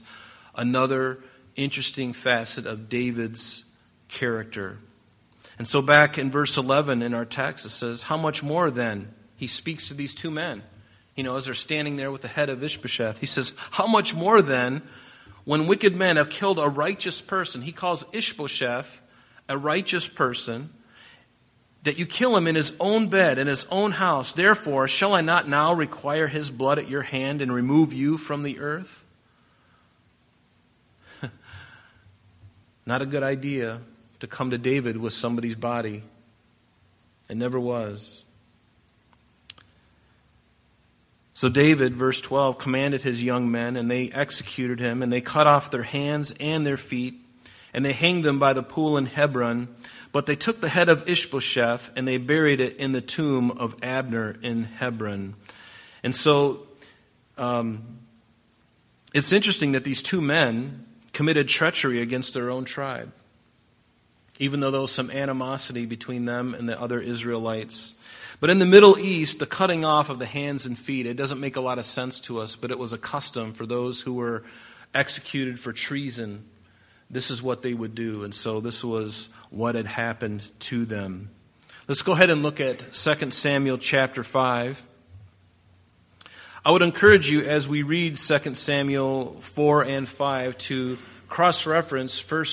another 0.55 1.19
interesting 1.57 2.13
facet 2.13 2.65
of 2.65 2.87
David's 2.87 3.65
character. 4.07 4.77
And 5.59 5.67
so, 5.67 5.81
back 5.81 6.17
in 6.17 6.31
verse 6.31 6.57
11 6.57 7.01
in 7.01 7.13
our 7.13 7.25
text, 7.25 7.65
it 7.65 7.71
says, 7.71 8.03
How 8.03 8.15
much 8.15 8.41
more 8.41 8.71
then? 8.71 9.13
He 9.35 9.47
speaks 9.47 9.89
to 9.89 9.93
these 9.93 10.15
two 10.15 10.31
men 10.31 10.63
you 11.15 11.23
know, 11.23 11.37
as 11.37 11.45
they're 11.45 11.53
standing 11.53 11.95
there 11.95 12.11
with 12.11 12.21
the 12.21 12.27
head 12.27 12.49
of 12.49 12.63
Ishbosheth. 12.63 13.19
He 13.19 13.25
says, 13.25 13.53
How 13.71 13.87
much 13.87 14.13
more 14.13 14.41
then, 14.41 14.81
when 15.45 15.67
wicked 15.67 15.95
men 15.95 16.17
have 16.17 16.29
killed 16.29 16.59
a 16.59 16.67
righteous 16.67 17.21
person? 17.21 17.61
He 17.61 17.71
calls 17.71 18.05
Ishbosheth 18.11 19.01
a 19.47 19.57
righteous 19.57 20.07
person, 20.07 20.71
that 21.83 21.99
you 21.99 22.05
kill 22.05 22.35
him 22.35 22.47
in 22.47 22.55
his 22.55 22.73
own 22.79 23.07
bed, 23.09 23.37
in 23.37 23.45
his 23.45 23.65
own 23.69 23.91
house. 23.91 24.33
Therefore, 24.33 24.87
shall 24.87 25.13
I 25.13 25.21
not 25.21 25.47
now 25.47 25.71
require 25.71 26.27
his 26.27 26.49
blood 26.49 26.79
at 26.79 26.89
your 26.89 27.03
hand 27.03 27.41
and 27.41 27.53
remove 27.53 27.93
you 27.93 28.17
from 28.17 28.41
the 28.41 28.59
earth? 28.59 29.03
not 32.87 33.03
a 33.03 33.05
good 33.05 33.21
idea 33.21 33.81
to 34.19 34.27
come 34.27 34.49
to 34.49 34.57
David 34.57 34.97
with 34.97 35.13
somebody's 35.13 35.55
body. 35.55 36.01
It 37.29 37.37
never 37.37 37.59
was. 37.59 38.24
So 41.35 41.49
David, 41.49 41.93
verse 41.93 42.21
12, 42.21 42.57
commanded 42.57 43.03
his 43.03 43.21
young 43.21 43.51
men, 43.51 43.75
and 43.75 43.91
they 43.91 44.09
executed 44.09 44.79
him, 44.79 45.03
and 45.03 45.11
they 45.11 45.19
cut 45.19 45.47
off 45.47 45.69
their 45.69 45.83
hands 45.83 46.33
and 46.39 46.65
their 46.65 46.77
feet, 46.77 47.15
and 47.73 47.83
they 47.83 47.91
hanged 47.91 48.23
them 48.23 48.39
by 48.39 48.53
the 48.53 48.63
pool 48.63 48.97
in 48.97 49.05
Hebron. 49.05 49.67
But 50.13 50.27
they 50.27 50.37
took 50.37 50.61
the 50.61 50.69
head 50.69 50.87
of 50.87 51.09
Ishbosheth, 51.09 51.91
and 51.97 52.07
they 52.07 52.17
buried 52.17 52.61
it 52.61 52.77
in 52.77 52.93
the 52.93 53.01
tomb 53.01 53.51
of 53.51 53.75
Abner 53.83 54.37
in 54.41 54.63
Hebron. 54.63 55.35
And 56.03 56.15
so 56.15 56.67
um, 57.37 57.99
it's 59.13 59.33
interesting 59.33 59.73
that 59.73 59.83
these 59.83 60.01
two 60.01 60.21
men 60.21 60.85
committed 61.11 61.49
treachery 61.49 62.01
against 62.01 62.33
their 62.33 62.49
own 62.49 62.63
tribe, 62.63 63.11
even 64.39 64.59
though 64.59 64.71
there 64.71 64.81
was 64.81 64.91
some 64.91 65.09
animosity 65.11 65.85
between 65.85 66.25
them 66.25 66.53
and 66.53 66.67
the 66.67 66.79
other 66.79 66.99
Israelites. 66.99 67.95
But 68.39 68.49
in 68.49 68.59
the 68.59 68.65
Middle 68.65 68.97
East, 68.97 69.39
the 69.39 69.45
cutting 69.45 69.85
off 69.85 70.09
of 70.09 70.19
the 70.19 70.25
hands 70.25 70.65
and 70.65 70.77
feet, 70.77 71.05
it 71.05 71.15
doesn't 71.15 71.39
make 71.39 71.55
a 71.55 71.61
lot 71.61 71.79
of 71.79 71.85
sense 71.85 72.19
to 72.21 72.39
us, 72.39 72.55
but 72.55 72.71
it 72.71 72.77
was 72.77 72.91
a 72.91 72.97
custom 72.97 73.53
for 73.53 73.65
those 73.65 74.01
who 74.01 74.13
were 74.13 74.43
executed 74.93 75.59
for 75.59 75.71
treason. 75.71 76.45
This 77.09 77.31
is 77.31 77.41
what 77.41 77.61
they 77.61 77.73
would 77.73 77.95
do. 77.95 78.23
And 78.23 78.33
so 78.33 78.59
this 78.59 78.83
was 78.83 79.29
what 79.51 79.75
had 79.75 79.85
happened 79.85 80.43
to 80.61 80.85
them. 80.85 81.29
Let's 81.87 82.01
go 82.01 82.13
ahead 82.13 82.29
and 82.29 82.43
look 82.43 82.59
at 82.59 82.91
2 82.91 83.31
Samuel 83.31 83.77
chapter 83.77 84.23
5. 84.23 84.85
I 86.65 86.71
would 86.71 86.81
encourage 86.81 87.29
you 87.29 87.41
as 87.41 87.69
we 87.69 87.83
read 87.83 88.15
2 88.15 88.55
Samuel 88.55 89.37
4 89.39 89.83
and 89.83 90.09
5 90.09 90.57
to 90.57 90.97
cross 91.29 91.67
reference 91.67 92.19
1 92.19 92.45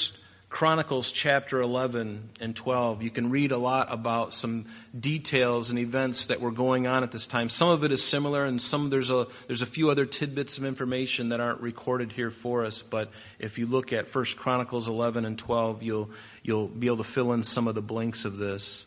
Chronicles 0.53 1.11
chapter 1.11 1.63
11 1.63 2.29
and 2.39 2.55
12, 2.55 3.03
you 3.03 3.09
can 3.09 3.31
read 3.31 3.53
a 3.53 3.57
lot 3.57 3.91
about 3.91 4.35
some 4.35 4.67
details 4.97 5.71
and 5.71 5.79
events 5.79 6.27
that 6.27 6.43
were 6.43 6.51
going 6.51 6.87
on 6.87 7.03
at 7.03 7.11
this 7.11 7.27
time. 7.27 7.49
Some 7.49 7.71
of 7.71 7.85
it 7.85 7.91
is 7.91 8.05
similar, 8.05 8.45
and 8.45 8.61
some 8.61 8.91
there's 8.91 9.11
a 9.11 9.27
there's 9.47 9.63
a 9.63 9.67
few 9.67 9.89
other 9.91 10.05
tidbits 10.05 10.59
of 10.59 10.67
information 10.67 11.31
that 11.31 11.41
aren't 11.41 11.63
recorded 11.63 12.13
here 12.13 12.31
for 12.31 12.67
us. 12.67 12.83
But 12.83 13.11
if 13.39 13.59
you 13.59 13.65
look 13.65 13.95
at 13.95 14.15
1 14.15 14.25
Chronicles 14.37 14.89
11 14.89 15.25
and 15.25 15.39
12, 15.39 15.83
you'll 15.83 16.11
you'll 16.43 16.69
be 16.69 16.87
able 16.87 16.99
to 16.99 17.05
fill 17.05 17.33
in 17.33 17.43
some 17.43 17.67
of 17.67 17.75
the 17.75 17.81
blanks 17.81 18.27
of 18.27 18.37
this. 18.37 18.85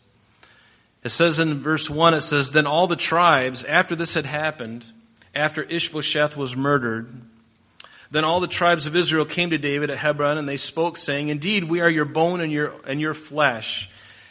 It 1.02 1.08
says 1.08 1.40
in 1.40 1.60
verse 1.62 1.90
1, 1.90 2.14
it 2.14 2.20
says, 2.20 2.52
Then 2.52 2.66
all 2.68 2.86
the 2.86 2.94
tribes, 2.94 3.64
after 3.64 3.96
this 3.96 4.14
had 4.14 4.24
happened, 4.24 4.86
after 5.34 5.64
Ishbosheth 5.64 6.36
was 6.36 6.56
murdered, 6.56 7.22
then 8.10 8.24
all 8.24 8.40
the 8.40 8.46
tribes 8.46 8.86
of 8.86 8.94
Israel 8.94 9.24
came 9.24 9.50
to 9.50 9.58
David 9.58 9.90
at 9.90 9.98
Hebron, 9.98 10.38
and 10.38 10.48
they 10.48 10.56
spoke, 10.56 10.96
saying, 10.96 11.28
Indeed, 11.28 11.64
we 11.64 11.80
are 11.80 11.90
your 11.90 12.04
bone 12.04 12.40
and 12.40 12.52
your, 12.52 12.74
and 12.86 13.00
your 13.00 13.14
flesh. 13.14 13.90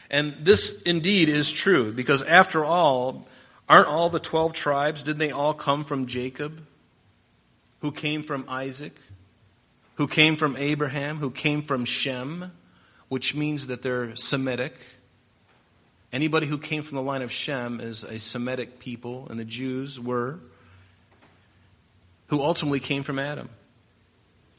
And 0.09 0.35
this 0.41 0.81
indeed 0.83 1.29
is 1.29 1.51
true, 1.51 1.91
because 1.91 2.23
after 2.23 2.63
all, 2.63 3.27
aren't 3.67 3.87
all 3.87 4.09
the 4.09 4.19
12 4.19 4.53
tribes, 4.53 5.03
didn't 5.03 5.19
they 5.19 5.31
all 5.31 5.53
come 5.53 5.83
from 5.83 6.05
Jacob? 6.05 6.61
who 7.85 7.91
came 7.91 8.23
from 8.23 8.45
Isaac, 8.47 8.95
who 9.93 10.07
came 10.07 10.35
from 10.35 10.57
Abraham, 10.57 11.17
who 11.17 11.29
came 11.29 11.61
from 11.61 11.85
Shem, 11.85 12.51
which 13.09 13.35
means 13.35 13.67
that 13.67 13.83
they're 13.83 14.15
Semitic. 14.15 14.75
Anybody 16.11 16.47
who 16.47 16.57
came 16.57 16.81
from 16.81 16.95
the 16.95 17.03
line 17.03 17.21
of 17.21 17.31
Shem 17.31 17.79
is 17.79 18.03
a 18.03 18.17
Semitic 18.17 18.79
people, 18.79 19.27
and 19.29 19.39
the 19.39 19.45
Jews 19.45 19.99
were, 19.99 20.39
who 22.29 22.41
ultimately 22.41 22.79
came 22.79 23.03
from 23.03 23.19
Adam. 23.19 23.49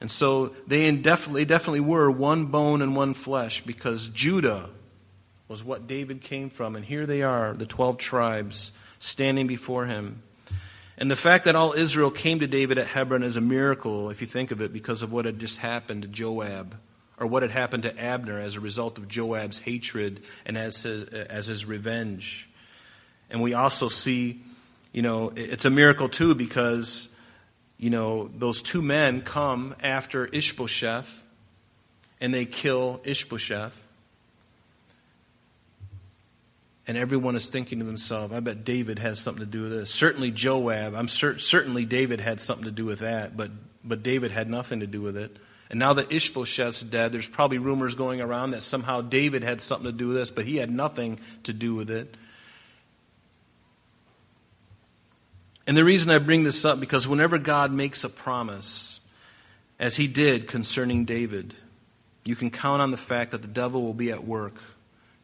And 0.01 0.11
so 0.11 0.55
they 0.67 0.91
definitely, 0.95 1.45
definitely 1.45 1.81
were 1.81 2.11
one 2.11 2.47
bone 2.47 2.83
and 2.83 2.95
one 2.95 3.15
flesh 3.15 3.63
because 3.63 4.09
Judah 4.09 4.69
was 5.49 5.65
what 5.65 5.87
David 5.87 6.21
came 6.21 6.51
from. 6.51 6.77
And 6.77 6.85
here 6.85 7.07
they 7.07 7.23
are, 7.23 7.55
the 7.55 7.67
12 7.67 7.99
tribes, 7.99 8.73
standing 8.99 9.47
before 9.47 9.87
him. 9.87 10.23
And 10.99 11.11
the 11.11 11.17
fact 11.17 11.45
that 11.45 11.55
all 11.55 11.73
Israel 11.73 12.11
came 12.11 12.41
to 12.41 12.47
David 12.47 12.79
at 12.79 12.89
Hebron 12.89 13.23
is 13.23 13.37
a 13.37 13.41
miracle, 13.41 14.09
if 14.11 14.21
you 14.21 14.27
think 14.27 14.51
of 14.51 14.63
it, 14.63 14.73
because 14.73 15.03
of 15.03 15.13
what 15.13 15.25
had 15.27 15.39
just 15.39 15.59
happened 15.59 16.03
to 16.03 16.09
Joab, 16.09 16.77
or 17.19 17.27
what 17.27 17.43
had 17.43 17.51
happened 17.51 17.83
to 17.85 17.99
Abner 17.99 18.41
as 18.41 18.57
a 18.57 18.61
result 18.61 18.99
of 18.99 19.09
Joab's 19.09 19.59
hatred 19.59 20.23
and 20.45 20.57
as 20.57 20.83
his, 20.83 21.09
as 21.09 21.47
his 21.47 21.65
revenge. 21.65 22.49
And 23.31 23.43
we 23.43 23.55
also 23.55 23.89
see, 23.89 24.43
you 24.93 25.03
know, 25.03 25.33
it's 25.37 25.65
a 25.65 25.71
miracle 25.71 26.09
too 26.09 26.35
because, 26.35 27.09
you 27.79 27.91
know, 27.91 28.31
those 28.35 28.63
two 28.63 28.83
men 28.83 29.21
come 29.21 29.75
after 29.83 30.27
Ishbosheth 30.27 31.23
and 32.21 32.33
they 32.33 32.47
kill 32.47 33.01
Ishbosheth. 33.05 33.83
And 36.89 36.97
everyone 36.97 37.35
is 37.35 37.49
thinking 37.51 37.81
to 37.81 37.85
themselves, 37.85 38.33
I 38.33 38.41
bet 38.41 38.65
David 38.65 39.01
has 39.01 39.19
something 39.19 39.45
to 39.45 39.51
do 39.51 39.63
with 39.63 39.73
this. 39.73 39.91
Certainly 39.91 40.31
Joab, 40.31 40.95
I'm 40.95 41.09
cer- 41.09 41.39
certainly 41.39 41.85
David 41.85 42.21
had 42.21 42.41
something 42.41 42.65
to 42.65 42.71
do 42.71 42.85
with 42.85 43.01
that, 43.01 43.37
but, 43.37 43.51
but 43.85 44.03
David 44.05 44.31
had 44.31 44.49
nothing 44.49 44.81
to 44.81 44.87
do 44.87 45.03
with 45.03 45.17
it. 45.17 45.37
And 45.69 45.81
now 45.81 45.95
that 45.95 46.13
Ishbosheth's 46.13 46.83
dead, 46.83 47.11
there's 47.11 47.29
probably 47.29 47.59
rumors 47.59 47.97
going 47.97 48.21
around 48.21 48.53
that 48.53 48.63
somehow 48.63 49.01
David 49.01 49.43
had 49.43 49.61
something 49.61 49.87
to 49.87 49.93
do 49.93 50.09
with 50.09 50.17
this, 50.17 50.31
but 50.31 50.47
he 50.47 50.57
had 50.57 50.71
nothing 50.71 51.19
to 51.43 51.53
do 51.53 51.75
with 51.75 51.91
it. 51.91 52.17
And 55.67 55.77
the 55.77 55.85
reason 55.85 56.11
I 56.11 56.19
bring 56.19 56.45
this 56.45 56.65
up, 56.65 56.79
because 56.79 57.09
whenever 57.09 57.39
God 57.39 57.73
makes 57.73 58.05
a 58.05 58.09
promise, 58.09 59.01
as 59.79 59.97
he 59.97 60.07
did 60.07 60.47
concerning 60.47 61.05
David, 61.05 61.55
you 62.25 62.37
can 62.37 62.51
count 62.51 62.83
on 62.83 62.91
the 62.91 62.97
fact 62.97 63.33
that 63.33 63.43
the 63.43 63.49
devil 63.49 63.83
will 63.83 63.95
be 63.95 64.11
at 64.11 64.25
work 64.25 64.55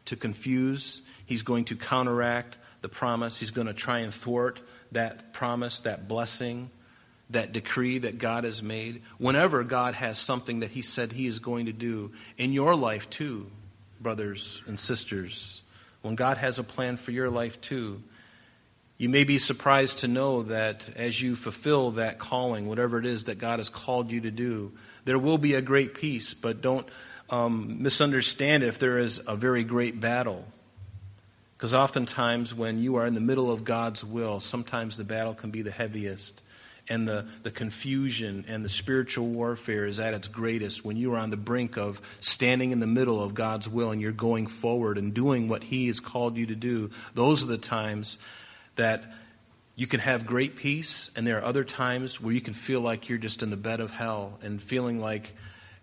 to 0.05 0.15
confuse 0.15 1.01
He's 1.25 1.43
going 1.43 1.65
to 1.65 1.75
counteract 1.75 2.57
the 2.81 2.89
promise. 2.89 3.39
He's 3.39 3.51
going 3.51 3.67
to 3.67 3.73
try 3.73 3.99
and 3.99 4.13
thwart 4.13 4.61
that 4.91 5.33
promise, 5.33 5.79
that 5.81 6.07
blessing, 6.07 6.69
that 7.29 7.51
decree 7.51 7.99
that 7.99 8.17
God 8.17 8.43
has 8.43 8.61
made. 8.61 9.01
Whenever 9.17 9.63
God 9.63 9.95
has 9.95 10.17
something 10.17 10.59
that 10.59 10.71
He 10.71 10.81
said 10.81 11.11
He 11.11 11.25
is 11.25 11.39
going 11.39 11.65
to 11.65 11.73
do 11.73 12.11
in 12.37 12.53
your 12.53 12.75
life, 12.75 13.09
too, 13.09 13.49
brothers 13.99 14.61
and 14.67 14.77
sisters, 14.77 15.61
when 16.01 16.15
God 16.15 16.37
has 16.37 16.59
a 16.59 16.63
plan 16.63 16.97
for 16.97 17.11
your 17.11 17.29
life, 17.29 17.59
too, 17.61 18.03
you 19.03 19.09
may 19.09 19.25
be 19.25 19.37
surprised 19.37 19.99
to 19.99 20.07
know 20.07 20.43
that 20.43 20.87
as 20.95 21.21
you 21.21 21.35
fulfill 21.35 21.91
that 21.91 22.19
calling, 22.19 22.69
whatever 22.69 22.97
it 22.97 23.05
is 23.05 23.25
that 23.25 23.37
God 23.37 23.59
has 23.59 23.67
called 23.67 24.09
you 24.09 24.21
to 24.21 24.31
do, 24.31 24.71
there 25.03 25.19
will 25.19 25.37
be 25.37 25.55
a 25.55 25.61
great 25.61 25.93
peace, 25.93 26.33
but 26.33 26.61
don't 26.61 26.87
um, 27.29 27.83
misunderstand 27.83 28.63
if 28.63 28.79
there 28.79 28.97
is 28.97 29.21
a 29.27 29.35
very 29.35 29.65
great 29.65 29.99
battle. 29.99 30.45
Because 31.57 31.73
oftentimes, 31.73 32.55
when 32.55 32.79
you 32.79 32.95
are 32.95 33.05
in 33.05 33.13
the 33.13 33.19
middle 33.19 33.51
of 33.51 33.65
God's 33.65 34.05
will, 34.05 34.39
sometimes 34.39 34.95
the 34.95 35.03
battle 35.03 35.33
can 35.33 35.51
be 35.51 35.63
the 35.63 35.71
heaviest. 35.71 36.41
And 36.87 37.05
the, 37.05 37.25
the 37.43 37.51
confusion 37.51 38.45
and 38.47 38.63
the 38.63 38.69
spiritual 38.69 39.27
warfare 39.27 39.85
is 39.85 39.99
at 39.99 40.13
its 40.13 40.29
greatest 40.29 40.85
when 40.85 40.95
you 40.95 41.13
are 41.13 41.17
on 41.17 41.29
the 41.29 41.35
brink 41.35 41.77
of 41.77 42.01
standing 42.21 42.71
in 42.71 42.79
the 42.79 42.87
middle 42.87 43.21
of 43.21 43.33
God's 43.33 43.67
will 43.67 43.91
and 43.91 44.01
you're 44.01 44.13
going 44.13 44.47
forward 44.47 44.97
and 44.97 45.13
doing 45.13 45.49
what 45.49 45.65
He 45.65 45.87
has 45.87 45.99
called 45.99 46.37
you 46.37 46.45
to 46.45 46.55
do. 46.55 46.89
Those 47.13 47.43
are 47.43 47.47
the 47.47 47.57
times 47.57 48.17
that 48.75 49.03
you 49.75 49.87
can 49.87 49.99
have 49.99 50.25
great 50.25 50.55
peace, 50.55 51.09
and 51.15 51.25
there 51.25 51.39
are 51.39 51.43
other 51.43 51.63
times 51.63 52.21
where 52.21 52.33
you 52.33 52.41
can 52.41 52.53
feel 52.53 52.81
like 52.81 53.09
you're 53.09 53.17
just 53.17 53.41
in 53.41 53.49
the 53.49 53.57
bed 53.57 53.79
of 53.79 53.91
hell 53.91 54.37
and 54.41 54.61
feeling 54.61 54.99
like 54.99 55.33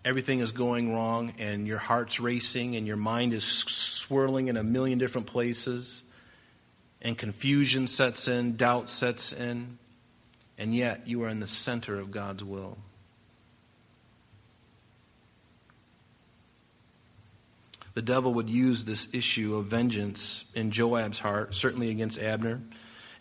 everything 0.05 0.39
is 0.39 0.51
going 0.51 0.93
wrong 0.93 1.33
and 1.37 1.67
your 1.67 1.77
heart's 1.77 2.19
racing 2.19 2.75
and 2.75 2.87
your 2.87 2.97
mind 2.97 3.33
is 3.33 3.43
swirling 3.43 4.47
in 4.47 4.57
a 4.57 4.63
million 4.63 4.97
different 4.97 5.27
places 5.27 6.03
and 7.01 7.17
confusion 7.17 7.87
sets 7.87 8.27
in, 8.27 8.55
doubt 8.55 8.89
sets 8.89 9.33
in, 9.33 9.77
and 10.57 10.75
yet 10.75 11.07
you 11.07 11.23
are 11.23 11.29
in 11.29 11.39
the 11.39 11.47
center 11.47 11.99
of 11.99 12.11
God's 12.11 12.43
will. 12.43 12.77
The 17.93 18.01
devil 18.01 18.33
would 18.35 18.49
use 18.49 18.85
this 18.85 19.09
issue 19.11 19.55
of 19.55 19.65
vengeance 19.65 20.45
in 20.55 20.71
Joab's 20.71 21.19
heart, 21.19 21.53
certainly 21.53 21.89
against 21.89 22.19
Abner, 22.19 22.61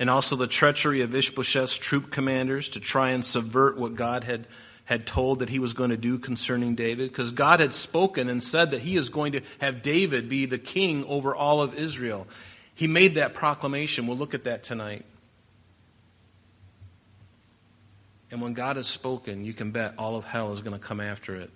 and 0.01 0.11
also 0.11 0.35
the 0.35 0.49
treachery 0.49 1.03
of 1.03 1.15
Ishbosheth's 1.15 1.77
troop 1.77 2.11
commanders 2.11 2.71
to 2.71 2.81
try 2.81 3.11
and 3.11 3.25
subvert 3.25 3.79
what 3.79 3.95
God 3.95 4.25
had 4.25 4.47
had 4.87 5.07
told 5.07 5.39
that 5.39 5.51
he 5.51 5.61
was 5.61 5.73
going 5.73 5.91
to 5.91 5.97
do 5.97 6.19
concerning 6.19 6.75
David? 6.75 7.11
Because 7.11 7.31
God 7.31 7.61
had 7.61 7.73
spoken 7.73 8.29
and 8.29 8.43
said 8.43 8.73
that 8.73 8.81
he 8.81 8.97
is 8.97 9.09
going 9.09 9.33
to 9.33 9.41
have 9.61 9.83
David 9.83 10.29
be 10.29 10.47
the 10.47 10.59
king 10.59 11.05
over 11.05 11.33
all 11.33 11.63
of 11.63 11.75
Israel. 11.75 12.27
He 12.75 12.89
made 12.89 13.15
that 13.15 13.33
proclamation. 13.33 14.09
We'll 14.09 14.17
look 14.17 14.35
at 14.35 14.45
that 14.45 14.65
tonight. 14.65 15.05
And 18.33 18.41
when 18.41 18.53
God 18.53 18.75
has 18.77 18.89
spoken, 18.89 19.45
you 19.45 19.53
can 19.53 19.71
bet 19.71 19.95
all 19.97 20.17
of 20.17 20.25
hell 20.25 20.53
is 20.53 20.61
going 20.61 20.77
to 20.77 20.85
come 20.85 21.01
after 21.01 21.37
it 21.37 21.51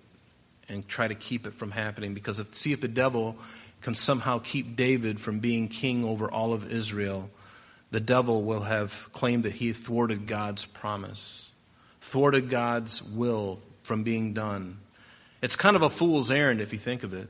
and 0.68 0.87
try 0.87 1.09
to 1.09 1.14
keep 1.16 1.46
it 1.46 1.54
from 1.54 1.72
happening. 1.72 2.14
Because 2.14 2.38
if, 2.38 2.54
see 2.54 2.72
if 2.72 2.80
the 2.80 2.88
devil 2.88 3.37
can 3.80 3.96
somehow 3.96 4.38
keep 4.38 4.76
David 4.76 5.18
from 5.18 5.40
being 5.40 5.66
king 5.66 6.04
over 6.04 6.30
all 6.30 6.52
of 6.52 6.70
Israel, 6.70 7.30
the 7.94 8.00
devil 8.00 8.42
will 8.42 8.62
have 8.62 9.09
claimed 9.12 9.44
that 9.44 9.52
he 9.54 9.72
thwarted 9.72 10.26
God's 10.26 10.66
promise 10.66 11.50
thwarted 12.04 12.50
God's 12.50 13.02
will 13.02 13.59
from 13.83 14.02
being 14.02 14.35
done. 14.35 14.78
It's 15.42 15.57
kind 15.57 15.74
of 15.74 15.83
a 15.83 15.90
fool's 15.90 16.30
errand 16.30 16.61
if 16.61 16.72
you 16.72 16.78
think 16.78 17.02
of 17.02 17.14
it. 17.14 17.28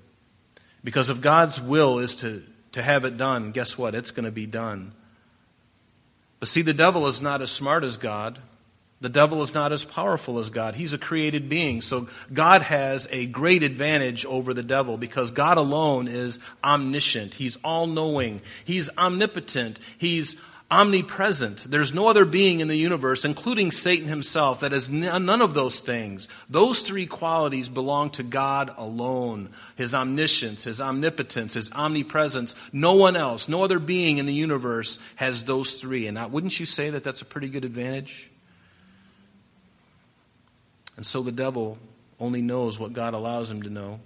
Because 0.82 1.10
if 1.10 1.20
God's 1.20 1.60
will 1.60 1.98
is 2.00 2.16
to, 2.16 2.42
to 2.72 2.82
have 2.82 3.04
it 3.04 3.16
done, 3.16 3.52
guess 3.52 3.78
what? 3.78 3.94
It's 3.94 4.10
going 4.10 4.26
to 4.26 4.32
be 4.32 4.46
done. 4.46 4.92
But 6.40 6.48
see, 6.48 6.60
the 6.60 6.74
devil 6.74 7.06
is 7.06 7.22
not 7.22 7.40
as 7.40 7.50
smart 7.50 7.84
as 7.84 7.96
God. 7.96 8.40
The 9.00 9.08
devil 9.08 9.42
is 9.42 9.54
not 9.54 9.72
as 9.72 9.84
powerful 9.84 10.38
as 10.38 10.50
God. 10.50 10.74
He's 10.74 10.92
a 10.92 10.98
created 10.98 11.48
being. 11.48 11.80
So 11.80 12.08
God 12.32 12.62
has 12.62 13.06
a 13.10 13.26
great 13.26 13.62
advantage 13.62 14.26
over 14.26 14.52
the 14.52 14.62
devil 14.62 14.96
because 14.96 15.30
God 15.30 15.56
alone 15.56 16.08
is 16.08 16.40
omniscient. 16.62 17.34
He's 17.34 17.56
all 17.64 17.86
knowing. 17.86 18.42
He's 18.64 18.90
omnipotent. 18.98 19.78
He's 19.98 20.36
omnipresent. 20.70 21.70
There's 21.70 21.94
no 21.94 22.08
other 22.08 22.24
being 22.24 22.60
in 22.60 22.68
the 22.68 22.76
universe, 22.76 23.24
including 23.24 23.70
Satan 23.70 24.08
himself, 24.08 24.60
that 24.60 24.72
is 24.72 24.90
none 24.90 25.42
of 25.42 25.54
those 25.54 25.80
things. 25.80 26.26
Those 26.48 26.80
three 26.80 27.06
qualities 27.06 27.68
belong 27.68 28.10
to 28.10 28.22
God 28.22 28.74
alone 28.76 29.50
His 29.76 29.94
omniscience, 29.94 30.64
His 30.64 30.80
omnipotence, 30.80 31.54
His 31.54 31.70
omnipresence. 31.72 32.54
No 32.72 32.94
one 32.94 33.16
else, 33.16 33.48
no 33.48 33.62
other 33.62 33.78
being 33.78 34.18
in 34.18 34.26
the 34.26 34.34
universe 34.34 34.98
has 35.16 35.44
those 35.44 35.74
three. 35.74 36.06
And 36.06 36.32
wouldn't 36.32 36.58
you 36.58 36.66
say 36.66 36.90
that 36.90 37.04
that's 37.04 37.22
a 37.22 37.26
pretty 37.26 37.48
good 37.48 37.64
advantage? 37.64 38.30
And 40.96 41.04
so 41.04 41.22
the 41.22 41.32
devil 41.32 41.78
only 42.20 42.42
knows 42.42 42.78
what 42.78 42.92
God 42.92 43.14
allows 43.14 43.50
him 43.50 43.62
to 43.62 43.70
know. 43.70 44.00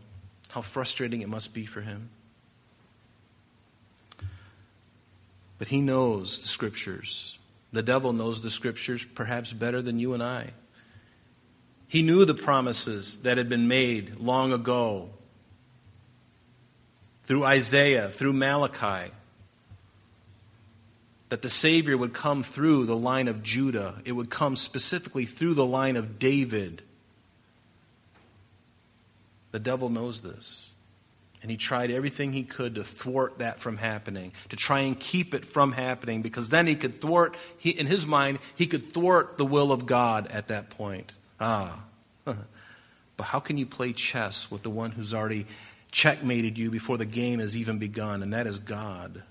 How 0.50 0.62
frustrating 0.62 1.20
it 1.20 1.28
must 1.28 1.52
be 1.52 1.66
for 1.66 1.82
him. 1.82 2.08
But 5.58 5.68
he 5.68 5.80
knows 5.80 6.40
the 6.40 6.48
scriptures. 6.48 7.38
The 7.72 7.82
devil 7.82 8.12
knows 8.12 8.40
the 8.40 8.50
scriptures 8.50 9.04
perhaps 9.04 9.52
better 9.52 9.82
than 9.82 9.98
you 9.98 10.14
and 10.14 10.22
I. 10.22 10.52
He 11.88 12.02
knew 12.02 12.24
the 12.24 12.34
promises 12.34 13.18
that 13.18 13.38
had 13.38 13.48
been 13.48 13.66
made 13.66 14.16
long 14.16 14.52
ago 14.52 15.10
through 17.24 17.44
Isaiah, 17.44 18.08
through 18.08 18.32
Malachi, 18.34 19.12
that 21.28 21.42
the 21.42 21.50
Savior 21.50 21.96
would 21.96 22.14
come 22.14 22.42
through 22.42 22.86
the 22.86 22.96
line 22.96 23.28
of 23.28 23.42
Judah. 23.42 24.00
It 24.04 24.12
would 24.12 24.30
come 24.30 24.56
specifically 24.56 25.26
through 25.26 25.54
the 25.54 25.66
line 25.66 25.96
of 25.96 26.18
David. 26.18 26.82
The 29.50 29.58
devil 29.58 29.90
knows 29.90 30.22
this. 30.22 30.70
And 31.40 31.50
he 31.50 31.56
tried 31.56 31.90
everything 31.90 32.32
he 32.32 32.42
could 32.42 32.74
to 32.74 32.84
thwart 32.84 33.38
that 33.38 33.60
from 33.60 33.76
happening, 33.76 34.32
to 34.48 34.56
try 34.56 34.80
and 34.80 34.98
keep 34.98 35.34
it 35.34 35.44
from 35.44 35.72
happening, 35.72 36.20
because 36.20 36.50
then 36.50 36.66
he 36.66 36.74
could 36.74 37.00
thwart, 37.00 37.36
he, 37.58 37.70
in 37.70 37.86
his 37.86 38.06
mind, 38.06 38.40
he 38.56 38.66
could 38.66 38.92
thwart 38.92 39.38
the 39.38 39.44
will 39.44 39.70
of 39.70 39.86
God 39.86 40.26
at 40.28 40.48
that 40.48 40.70
point. 40.70 41.12
Ah. 41.40 41.80
but 42.24 43.24
how 43.24 43.40
can 43.40 43.56
you 43.56 43.66
play 43.66 43.92
chess 43.92 44.50
with 44.50 44.62
the 44.62 44.70
one 44.70 44.90
who's 44.90 45.14
already 45.14 45.46
checkmated 45.90 46.58
you 46.58 46.70
before 46.70 46.98
the 46.98 47.06
game 47.06 47.38
has 47.38 47.56
even 47.56 47.78
begun? 47.78 48.22
And 48.22 48.32
that 48.32 48.46
is 48.46 48.58
God. 48.58 49.22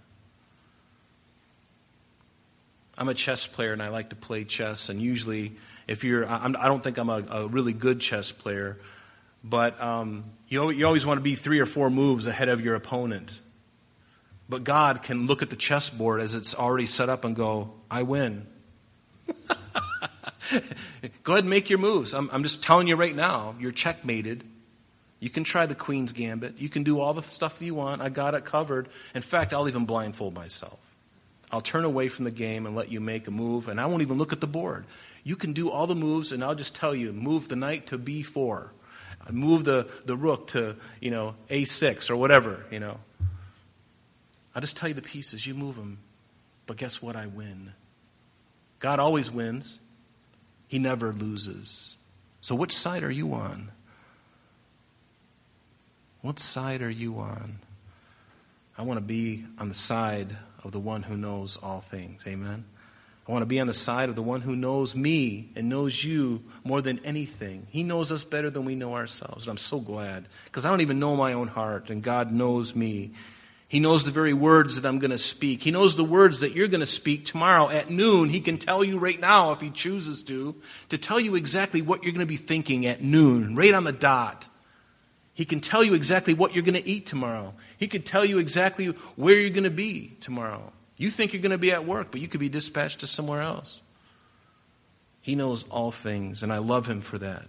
I'm 2.97 3.09
a 3.09 3.13
chess 3.13 3.45
player 3.45 3.73
and 3.73 3.83
I 3.83 3.89
like 3.89 4.09
to 4.09 4.15
play 4.15 4.43
chess, 4.43 4.89
and 4.89 5.01
usually 5.01 5.55
if 5.87 6.03
you're, 6.03 6.27
I'm, 6.27 6.55
I 6.55 6.63
do 6.63 6.69
not 6.69 6.83
think 6.83 6.97
I'm 6.97 7.09
a, 7.09 7.23
a, 7.29 7.47
really 7.47 7.73
good 7.73 7.99
chess 7.99 8.31
player, 8.31 8.77
but 9.49 9.81
um, 9.81 10.25
you, 10.47 10.69
you 10.69 10.85
always 10.85 11.05
want 11.05 11.17
to 11.17 11.21
be 11.23 11.35
three 11.35 11.59
or 11.59 11.65
four 11.65 11.89
moves 11.89 12.27
ahead 12.27 12.49
of 12.49 12.61
your 12.61 12.75
opponent. 12.75 13.39
But 14.49 14.63
God 14.63 15.03
can 15.03 15.27
look 15.27 15.41
at 15.41 15.49
the 15.49 15.55
chessboard 15.55 16.21
as 16.21 16.35
it's 16.35 16.55
already 16.55 16.85
set 16.85 17.09
up 17.09 17.25
and 17.25 17.35
go, 17.35 17.73
I 17.91 18.03
win. 18.03 18.47
go 21.23 21.33
ahead 21.33 21.43
and 21.43 21.49
make 21.49 21.69
your 21.69 21.79
moves. 21.79 22.13
I'm, 22.13 22.29
I'm 22.31 22.43
just 22.43 22.63
telling 22.63 22.87
you 22.87 22.95
right 22.95 23.15
now, 23.15 23.55
you're 23.59 23.71
checkmated. 23.71 24.43
You 25.19 25.29
can 25.29 25.43
try 25.43 25.65
the 25.65 25.75
Queen's 25.75 26.13
Gambit. 26.13 26.57
You 26.59 26.69
can 26.69 26.83
do 26.83 26.99
all 26.99 27.13
the 27.13 27.23
stuff 27.23 27.59
that 27.59 27.65
you 27.65 27.75
want. 27.75 28.01
I 28.01 28.09
got 28.09 28.35
it 28.35 28.45
covered. 28.45 28.87
In 29.15 29.21
fact, 29.21 29.51
I'll 29.51 29.67
even 29.67 29.85
blindfold 29.85 30.33
myself. 30.33 30.79
I'll 31.51 31.61
turn 31.61 31.85
away 31.85 32.09
from 32.09 32.25
the 32.25 32.31
game 32.31 32.65
and 32.65 32.75
let 32.75 32.91
you 32.91 32.99
make 32.99 33.27
a 33.27 33.31
move, 33.31 33.67
and 33.69 33.79
I 33.79 33.85
won't 33.85 34.01
even 34.01 34.17
look 34.17 34.33
at 34.33 34.41
the 34.41 34.47
board. 34.47 34.85
You 35.23 35.35
can 35.35 35.53
do 35.53 35.69
all 35.69 35.87
the 35.87 35.95
moves, 35.95 36.31
and 36.31 36.43
I'll 36.43 36.55
just 36.55 36.75
tell 36.75 36.93
you 36.93 37.13
move 37.13 37.47
the 37.47 37.55
knight 37.55 37.87
to 37.87 37.97
b4, 37.97 38.69
move 39.33 39.63
the, 39.63 39.87
the 40.05 40.15
rook 40.15 40.47
to 40.47 40.75
you 41.01 41.11
know 41.11 41.35
a6 41.49 42.09
or 42.09 42.15
whatever. 42.15 42.65
You 42.71 42.79
know, 42.79 42.99
I'll 44.55 44.61
just 44.61 44.77
tell 44.77 44.89
you 44.89 44.95
the 44.95 45.01
pieces. 45.01 45.45
You 45.45 45.53
move 45.53 45.75
them, 45.75 45.99
but 46.65 46.77
guess 46.77 47.01
what? 47.01 47.15
I 47.15 47.27
win. 47.27 47.73
God 48.79 48.99
always 48.99 49.31
wins. 49.31 49.79
He 50.67 50.79
never 50.79 51.13
loses. 51.13 51.95
So, 52.41 52.55
which 52.55 52.75
side 52.75 53.03
are 53.03 53.11
you 53.11 53.33
on? 53.33 53.71
What 56.21 56.39
side 56.39 56.81
are 56.81 56.89
you 56.89 57.19
on? 57.19 57.59
I 58.77 58.83
want 58.83 58.97
to 58.97 59.05
be 59.05 59.45
on 59.57 59.69
the 59.69 59.73
side 59.73 60.35
of 60.63 60.71
the 60.71 60.79
one 60.79 61.03
who 61.03 61.17
knows 61.17 61.57
all 61.57 61.81
things. 61.81 62.23
Amen. 62.27 62.65
I 63.27 63.31
want 63.31 63.41
to 63.41 63.47
be 63.47 63.59
on 63.59 63.67
the 63.67 63.73
side 63.73 64.07
of 64.07 64.15
the 64.15 64.23
one 64.23 64.41
who 64.41 64.55
knows 64.55 64.95
me 64.95 65.49
and 65.55 65.67
knows 65.67 66.01
you 66.01 66.43
more 66.63 66.81
than 66.81 67.03
anything. 67.03 67.67
He 67.69 67.83
knows 67.83 68.11
us 68.11 68.23
better 68.23 68.49
than 68.49 68.63
we 68.63 68.75
know 68.75 68.93
ourselves. 68.93 69.45
And 69.45 69.51
I'm 69.51 69.57
so 69.57 69.79
glad 69.79 70.27
because 70.45 70.65
I 70.65 70.69
don't 70.69 70.81
even 70.81 70.99
know 70.99 71.15
my 71.15 71.33
own 71.33 71.49
heart, 71.49 71.89
and 71.89 72.01
God 72.01 72.31
knows 72.31 72.73
me. 72.73 73.11
He 73.67 73.81
knows 73.81 74.05
the 74.05 74.11
very 74.11 74.33
words 74.33 74.79
that 74.79 74.87
I'm 74.87 74.99
going 74.99 75.11
to 75.11 75.17
speak. 75.17 75.61
He 75.61 75.71
knows 75.71 75.97
the 75.97 76.05
words 76.05 76.39
that 76.39 76.53
you're 76.53 76.69
going 76.69 76.79
to 76.79 76.85
speak 76.85 77.25
tomorrow 77.25 77.67
at 77.67 77.89
noon. 77.89 78.29
He 78.29 78.39
can 78.39 78.57
tell 78.57 78.81
you 78.81 78.97
right 78.97 79.19
now, 79.19 79.51
if 79.51 79.59
He 79.59 79.71
chooses 79.71 80.23
to, 80.23 80.55
to 80.87 80.97
tell 80.97 81.19
you 81.19 81.35
exactly 81.35 81.81
what 81.81 82.03
you're 82.03 82.13
going 82.13 82.21
to 82.21 82.25
be 82.25 82.37
thinking 82.37 82.85
at 82.85 83.01
noon, 83.01 83.57
right 83.57 83.73
on 83.73 83.83
the 83.83 83.91
dot. 83.91 84.47
He 85.33 85.43
can 85.43 85.59
tell 85.59 85.83
you 85.83 85.95
exactly 85.95 86.33
what 86.33 86.55
you're 86.55 86.63
going 86.63 86.81
to 86.81 86.89
eat 86.89 87.05
tomorrow. 87.05 87.55
He 87.77 87.89
could 87.89 88.05
tell 88.05 88.23
you 88.23 88.39
exactly 88.39 88.87
where 89.17 89.35
you're 89.35 89.49
going 89.49 89.65
to 89.65 89.69
be 89.69 90.15
tomorrow. 90.21 90.71
You 90.97 91.09
think 91.09 91.33
you're 91.33 91.41
going 91.41 91.51
to 91.51 91.57
be 91.57 91.71
at 91.71 91.85
work, 91.85 92.07
but 92.11 92.21
you 92.21 92.27
could 92.27 92.39
be 92.39 92.49
dispatched 92.49 92.99
to 93.01 93.07
somewhere 93.07 93.41
else. 93.41 93.81
He 95.21 95.35
knows 95.35 95.63
all 95.69 95.91
things, 95.91 96.43
and 96.43 96.51
I 96.51 96.57
love 96.57 96.87
him 96.87 97.01
for 97.01 97.17
that. 97.19 97.45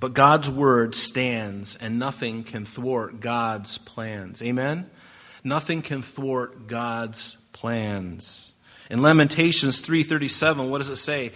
But 0.00 0.14
God's 0.14 0.50
word 0.50 0.94
stands, 0.94 1.76
and 1.76 1.98
nothing 1.98 2.44
can 2.44 2.64
thwart 2.64 3.20
God's 3.20 3.78
plans. 3.78 4.42
Amen? 4.42 4.88
Nothing 5.42 5.82
can 5.82 6.02
thwart 6.02 6.66
God's 6.66 7.36
plans. 7.52 8.52
In 8.90 9.02
Lamentations 9.02 9.80
3:37, 9.80 10.70
what 10.70 10.78
does 10.78 10.90
it 10.90 10.96
say? 10.96 11.32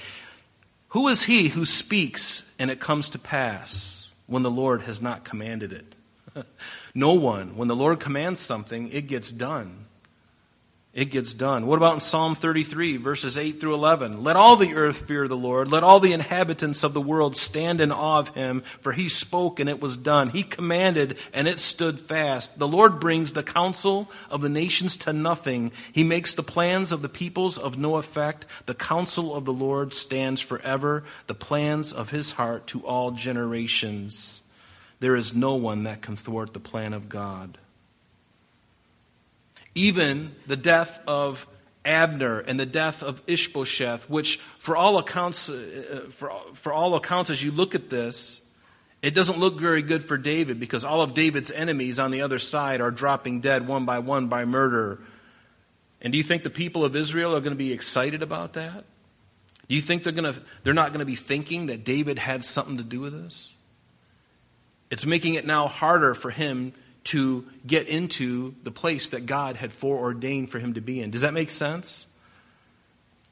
Who 0.89 1.09
is 1.09 1.25
he 1.25 1.49
who 1.49 1.65
speaks 1.65 2.43
and 2.59 2.71
it 2.71 2.79
comes 2.79 3.09
to 3.11 3.19
pass? 3.19 4.03
when 4.33 4.43
the 4.43 4.51
Lord 4.51 4.83
has 4.83 5.03
not 5.03 5.25
commanded 5.25 5.73
it. 5.73 5.95
no 6.95 7.13
one. 7.13 7.55
When 7.57 7.69
the 7.69 7.77
Lord 7.77 8.01
commands 8.01 8.41
something, 8.41 8.91
it 8.91 9.07
gets 9.07 9.31
done. 9.31 9.85
It 10.95 11.07
gets 11.07 11.33
done. 11.33 11.67
What 11.67 11.79
about 11.79 11.95
in 11.95 12.01
Psalm 12.01 12.35
33, 12.35 12.99
verses 12.99 13.39
8 13.39 13.59
through 13.59 13.73
11? 13.73 14.23
Let 14.23 14.37
all 14.37 14.57
the 14.57 14.75
earth 14.75 15.07
fear 15.07 15.27
the 15.27 15.35
Lord. 15.35 15.69
Let 15.69 15.83
all 15.83 16.01
the 16.01 16.13
inhabitants 16.13 16.85
of 16.85 16.93
the 16.93 17.01
world 17.01 17.35
stand 17.35 17.81
in 17.81 17.91
awe 17.91 18.19
of 18.19 18.29
him, 18.31 18.61
for 18.81 18.93
he 18.93 19.09
spoke 19.09 19.59
and 19.59 19.71
it 19.71 19.81
was 19.81 19.97
done. 19.97 20.29
He 20.29 20.43
commanded 20.43 21.17
and 21.33 21.49
it 21.49 21.61
stood 21.61 21.99
fast. 21.99 22.59
The 22.59 22.69
Lord 22.69 23.01
brings 23.01 23.33
the 23.33 23.43
counsel 23.43 24.11
of 24.29 24.43
the 24.43 24.51
nations 24.51 24.99
to 24.99 25.15
nothing. 25.15 25.73
He 25.91 26.05
makes 26.05 26.35
the 26.35 26.43
plans 26.43 26.93
of 26.93 27.01
the 27.01 27.09
peoples 27.09 27.57
of 27.57 27.79
no 27.79 27.97
effect. 27.97 28.45
The 28.67 28.75
counsel 28.75 29.35
of 29.35 29.47
the 29.47 29.53
Lord 29.55 29.95
stands 29.95 30.43
forever, 30.43 31.05
the 31.27 31.35
plans 31.35 31.95
of 31.95 32.11
his 32.11 32.33
heart 32.33 32.67
to 32.67 32.87
all 32.87 33.13
generations. 33.13 34.43
There 35.01 35.17
is 35.17 35.35
no 35.35 35.55
one 35.55 35.85
that 35.85 36.03
can 36.03 36.17
thwart 36.17 36.53
the 36.53 36.61
plan 36.61 36.93
of 36.93 37.09
God. 37.09 37.57
Even 39.75 40.35
the 40.47 40.57
death 40.57 41.01
of 41.07 41.47
Abner 41.85 42.41
and 42.41 42.61
the 42.61 42.67
death 42.67 43.03
of 43.03 43.23
Ishbosheth, 43.27 44.09
which, 44.09 44.37
for 44.59 44.77
all 44.77 44.99
accounts, 44.99 45.51
uh, 45.51 46.07
for, 46.11 46.33
for 46.55 46.73
all 46.73 46.95
accounts, 46.95 47.31
as 47.31 47.43
you 47.43 47.51
look 47.51 47.75
at 47.75 47.89
this, 47.89 48.41
it 49.03 49.15
doesn't 49.15 49.39
look 49.39 49.59
very 49.59 49.83
good 49.83 50.05
for 50.05 50.17
David 50.17 50.61
because 50.61 50.85
all 50.85 51.03
of 51.03 51.13
David's 51.13 51.51
enemies 51.51 51.99
on 51.99 52.13
the 52.13 52.23
other 52.23 52.39
side 52.39 52.81
are 52.81 52.93
dropping 52.93 53.41
dead 53.41 53.67
one 53.67 53.85
by 53.85 53.99
one 53.99 54.29
by 54.29 54.45
murder. 54.45 55.01
And 56.01 56.13
do 56.13 56.19
you 56.19 56.25
think 56.25 56.45
the 56.45 56.51
people 56.51 56.85
of 56.85 56.95
Israel 56.95 57.35
are 57.35 57.41
going 57.41 57.53
to 57.53 57.57
be 57.57 57.73
excited 57.73 58.23
about 58.23 58.53
that? 58.53 58.85
Do 59.69 59.75
you 59.75 59.81
think 59.81 60.05
they're, 60.05 60.13
going 60.13 60.33
to, 60.33 60.41
they're 60.63 60.75
not 60.75 60.89
going 60.89 61.01
to 61.01 61.07
be 61.07 61.17
thinking 61.17 61.67
that 61.67 61.85
David 61.85 62.19
had 62.19 62.45
something 62.45 62.77
to 62.77 62.83
do 62.83 63.01
with 63.01 63.13
this? 63.13 63.53
It's 64.91 65.07
making 65.07 65.35
it 65.35 65.47
now 65.47 65.69
harder 65.69 66.15
for 66.15 66.31
him 66.31 66.73
to 67.05 67.45
get 67.67 67.89
into 67.89 68.55
the 68.63 68.71
place 68.71 69.11
that 69.11 69.27
God 69.27 69.57
had 69.57 69.73
foreordained 69.73 70.51
for 70.51 70.59
him 70.59 70.75
to 70.75 70.81
be 70.81 71.01
in. 71.01 71.11
Does 71.11 71.23
that 71.23 71.35
make 71.35 71.51
sense? 71.51 72.07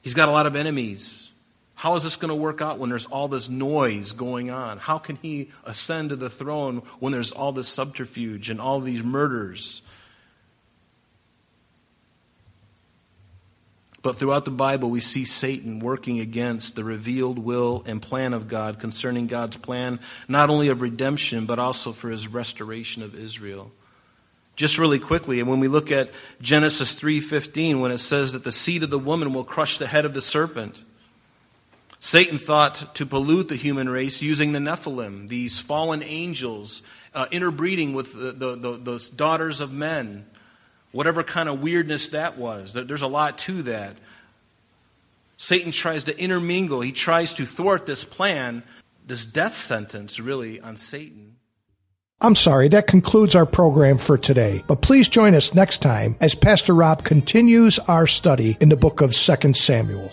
He's 0.03 0.15
got 0.15 0.29
a 0.29 0.33
lot 0.33 0.47
of 0.47 0.57
enemies. 0.57 1.31
How 1.75 1.95
is 1.95 2.03
this 2.03 2.17
going 2.17 2.29
to 2.29 2.35
work 2.35 2.61
out 2.61 2.79
when 2.79 2.91
there's 2.91 3.07
all 3.07 3.29
this 3.29 3.49
noise 3.49 4.13
going 4.13 4.51
on? 4.51 4.79
How 4.79 4.99
can 4.99 5.17
he 5.17 5.51
ascend 5.65 6.11
to 6.11 6.17
the 6.17 6.29
throne 6.29 6.83
when 6.99 7.13
there's 7.13 7.33
all 7.33 7.53
this 7.53 7.69
subterfuge 7.69 8.51
and 8.51 8.61
all 8.61 8.81
these 8.81 9.03
murders? 9.03 9.83
But 14.03 14.17
throughout 14.17 14.47
the 14.47 14.51
Bible, 14.51 14.89
we 14.89 15.01
see 15.01 15.25
Satan 15.25 15.79
working 15.79 16.21
against 16.21 16.75
the 16.75 16.85
revealed 16.85 17.39
will 17.39 17.83
and 17.87 18.01
plan 18.01 18.33
of 18.33 18.49
God 18.49 18.79
concerning 18.79 19.27
God's 19.27 19.59
plan, 19.59 20.01
not 20.27 20.49
only 20.49 20.69
of 20.69 20.81
redemption, 20.81 21.45
but 21.45 21.59
also 21.59 21.93
for 21.93 22.09
his 22.11 22.27
restoration 22.27 23.03
of 23.03 23.15
Israel. 23.15 23.73
Just 24.57 24.79
really 24.79 24.99
quickly, 24.99 25.41
and 25.41 25.49
when 25.49 25.61
we 25.61 25.69
look 25.69 25.91
at 25.91 26.11
Genesis 26.41 26.95
3:15 26.95 27.81
when 27.81 27.93
it 27.93 27.99
says 27.99 28.33
that 28.33 28.45
the 28.45 28.53
seed 28.53 28.83
of 28.83 28.91
the 28.91 28.99
woman 28.99 29.33
will 29.33 29.45
crush 29.45 29.79
the 29.79 29.87
head 29.87 30.05
of 30.05 30.13
the 30.13 30.21
serpent, 30.21 30.83
Satan 31.99 32.39
thought 32.39 32.95
to 32.95 33.05
pollute 33.05 33.49
the 33.49 33.57
human 33.57 33.89
race 33.89 34.23
using 34.23 34.53
the 34.53 34.59
Nephilim, 34.59 35.29
these 35.29 35.61
fallen 35.61 36.03
angels, 36.03 36.83
uh, 37.15 37.27
interbreeding 37.31 37.93
with 37.93 38.15
the, 38.15 38.33
the, 38.33 38.57
the, 38.57 38.79
those 38.79 39.11
daughters 39.11 39.61
of 39.61 39.71
men, 39.71 40.25
whatever 40.93 41.23
kind 41.23 41.49
of 41.49 41.61
weirdness 41.61 42.09
that 42.09 42.39
was. 42.39 42.73
There's 42.73 43.03
a 43.03 43.07
lot 43.07 43.39
to 43.39 43.63
that. 43.63 43.97
Satan 45.37 45.73
tries 45.73 46.05
to 46.05 46.19
intermingle, 46.19 46.83
he 46.83 46.93
tries 46.93 47.35
to 47.35 47.47
thwart 47.47 47.87
this 47.87 48.05
plan, 48.05 48.63
this 49.07 49.25
death 49.25 49.55
sentence, 49.55 50.21
really, 50.21 50.61
on 50.61 50.77
Satan. 50.77 51.37
I'm 52.21 52.35
sorry, 52.35 52.69
that 52.69 52.87
concludes 52.87 53.35
our 53.35 53.47
program 53.47 53.97
for 53.97 54.19
today. 54.19 54.63
But 54.67 54.83
please 54.83 55.09
join 55.09 55.35
us 55.35 55.55
next 55.55 55.81
time 55.81 56.17
as 56.21 56.35
Pastor 56.35 56.75
Rob 56.75 57.03
continues 57.03 57.79
our 57.79 58.07
study 58.07 58.59
in 58.61 58.69
the 58.69 58.77
book 58.77 59.01
of 59.01 59.15
2 59.15 59.55
Samuel. 59.55 60.13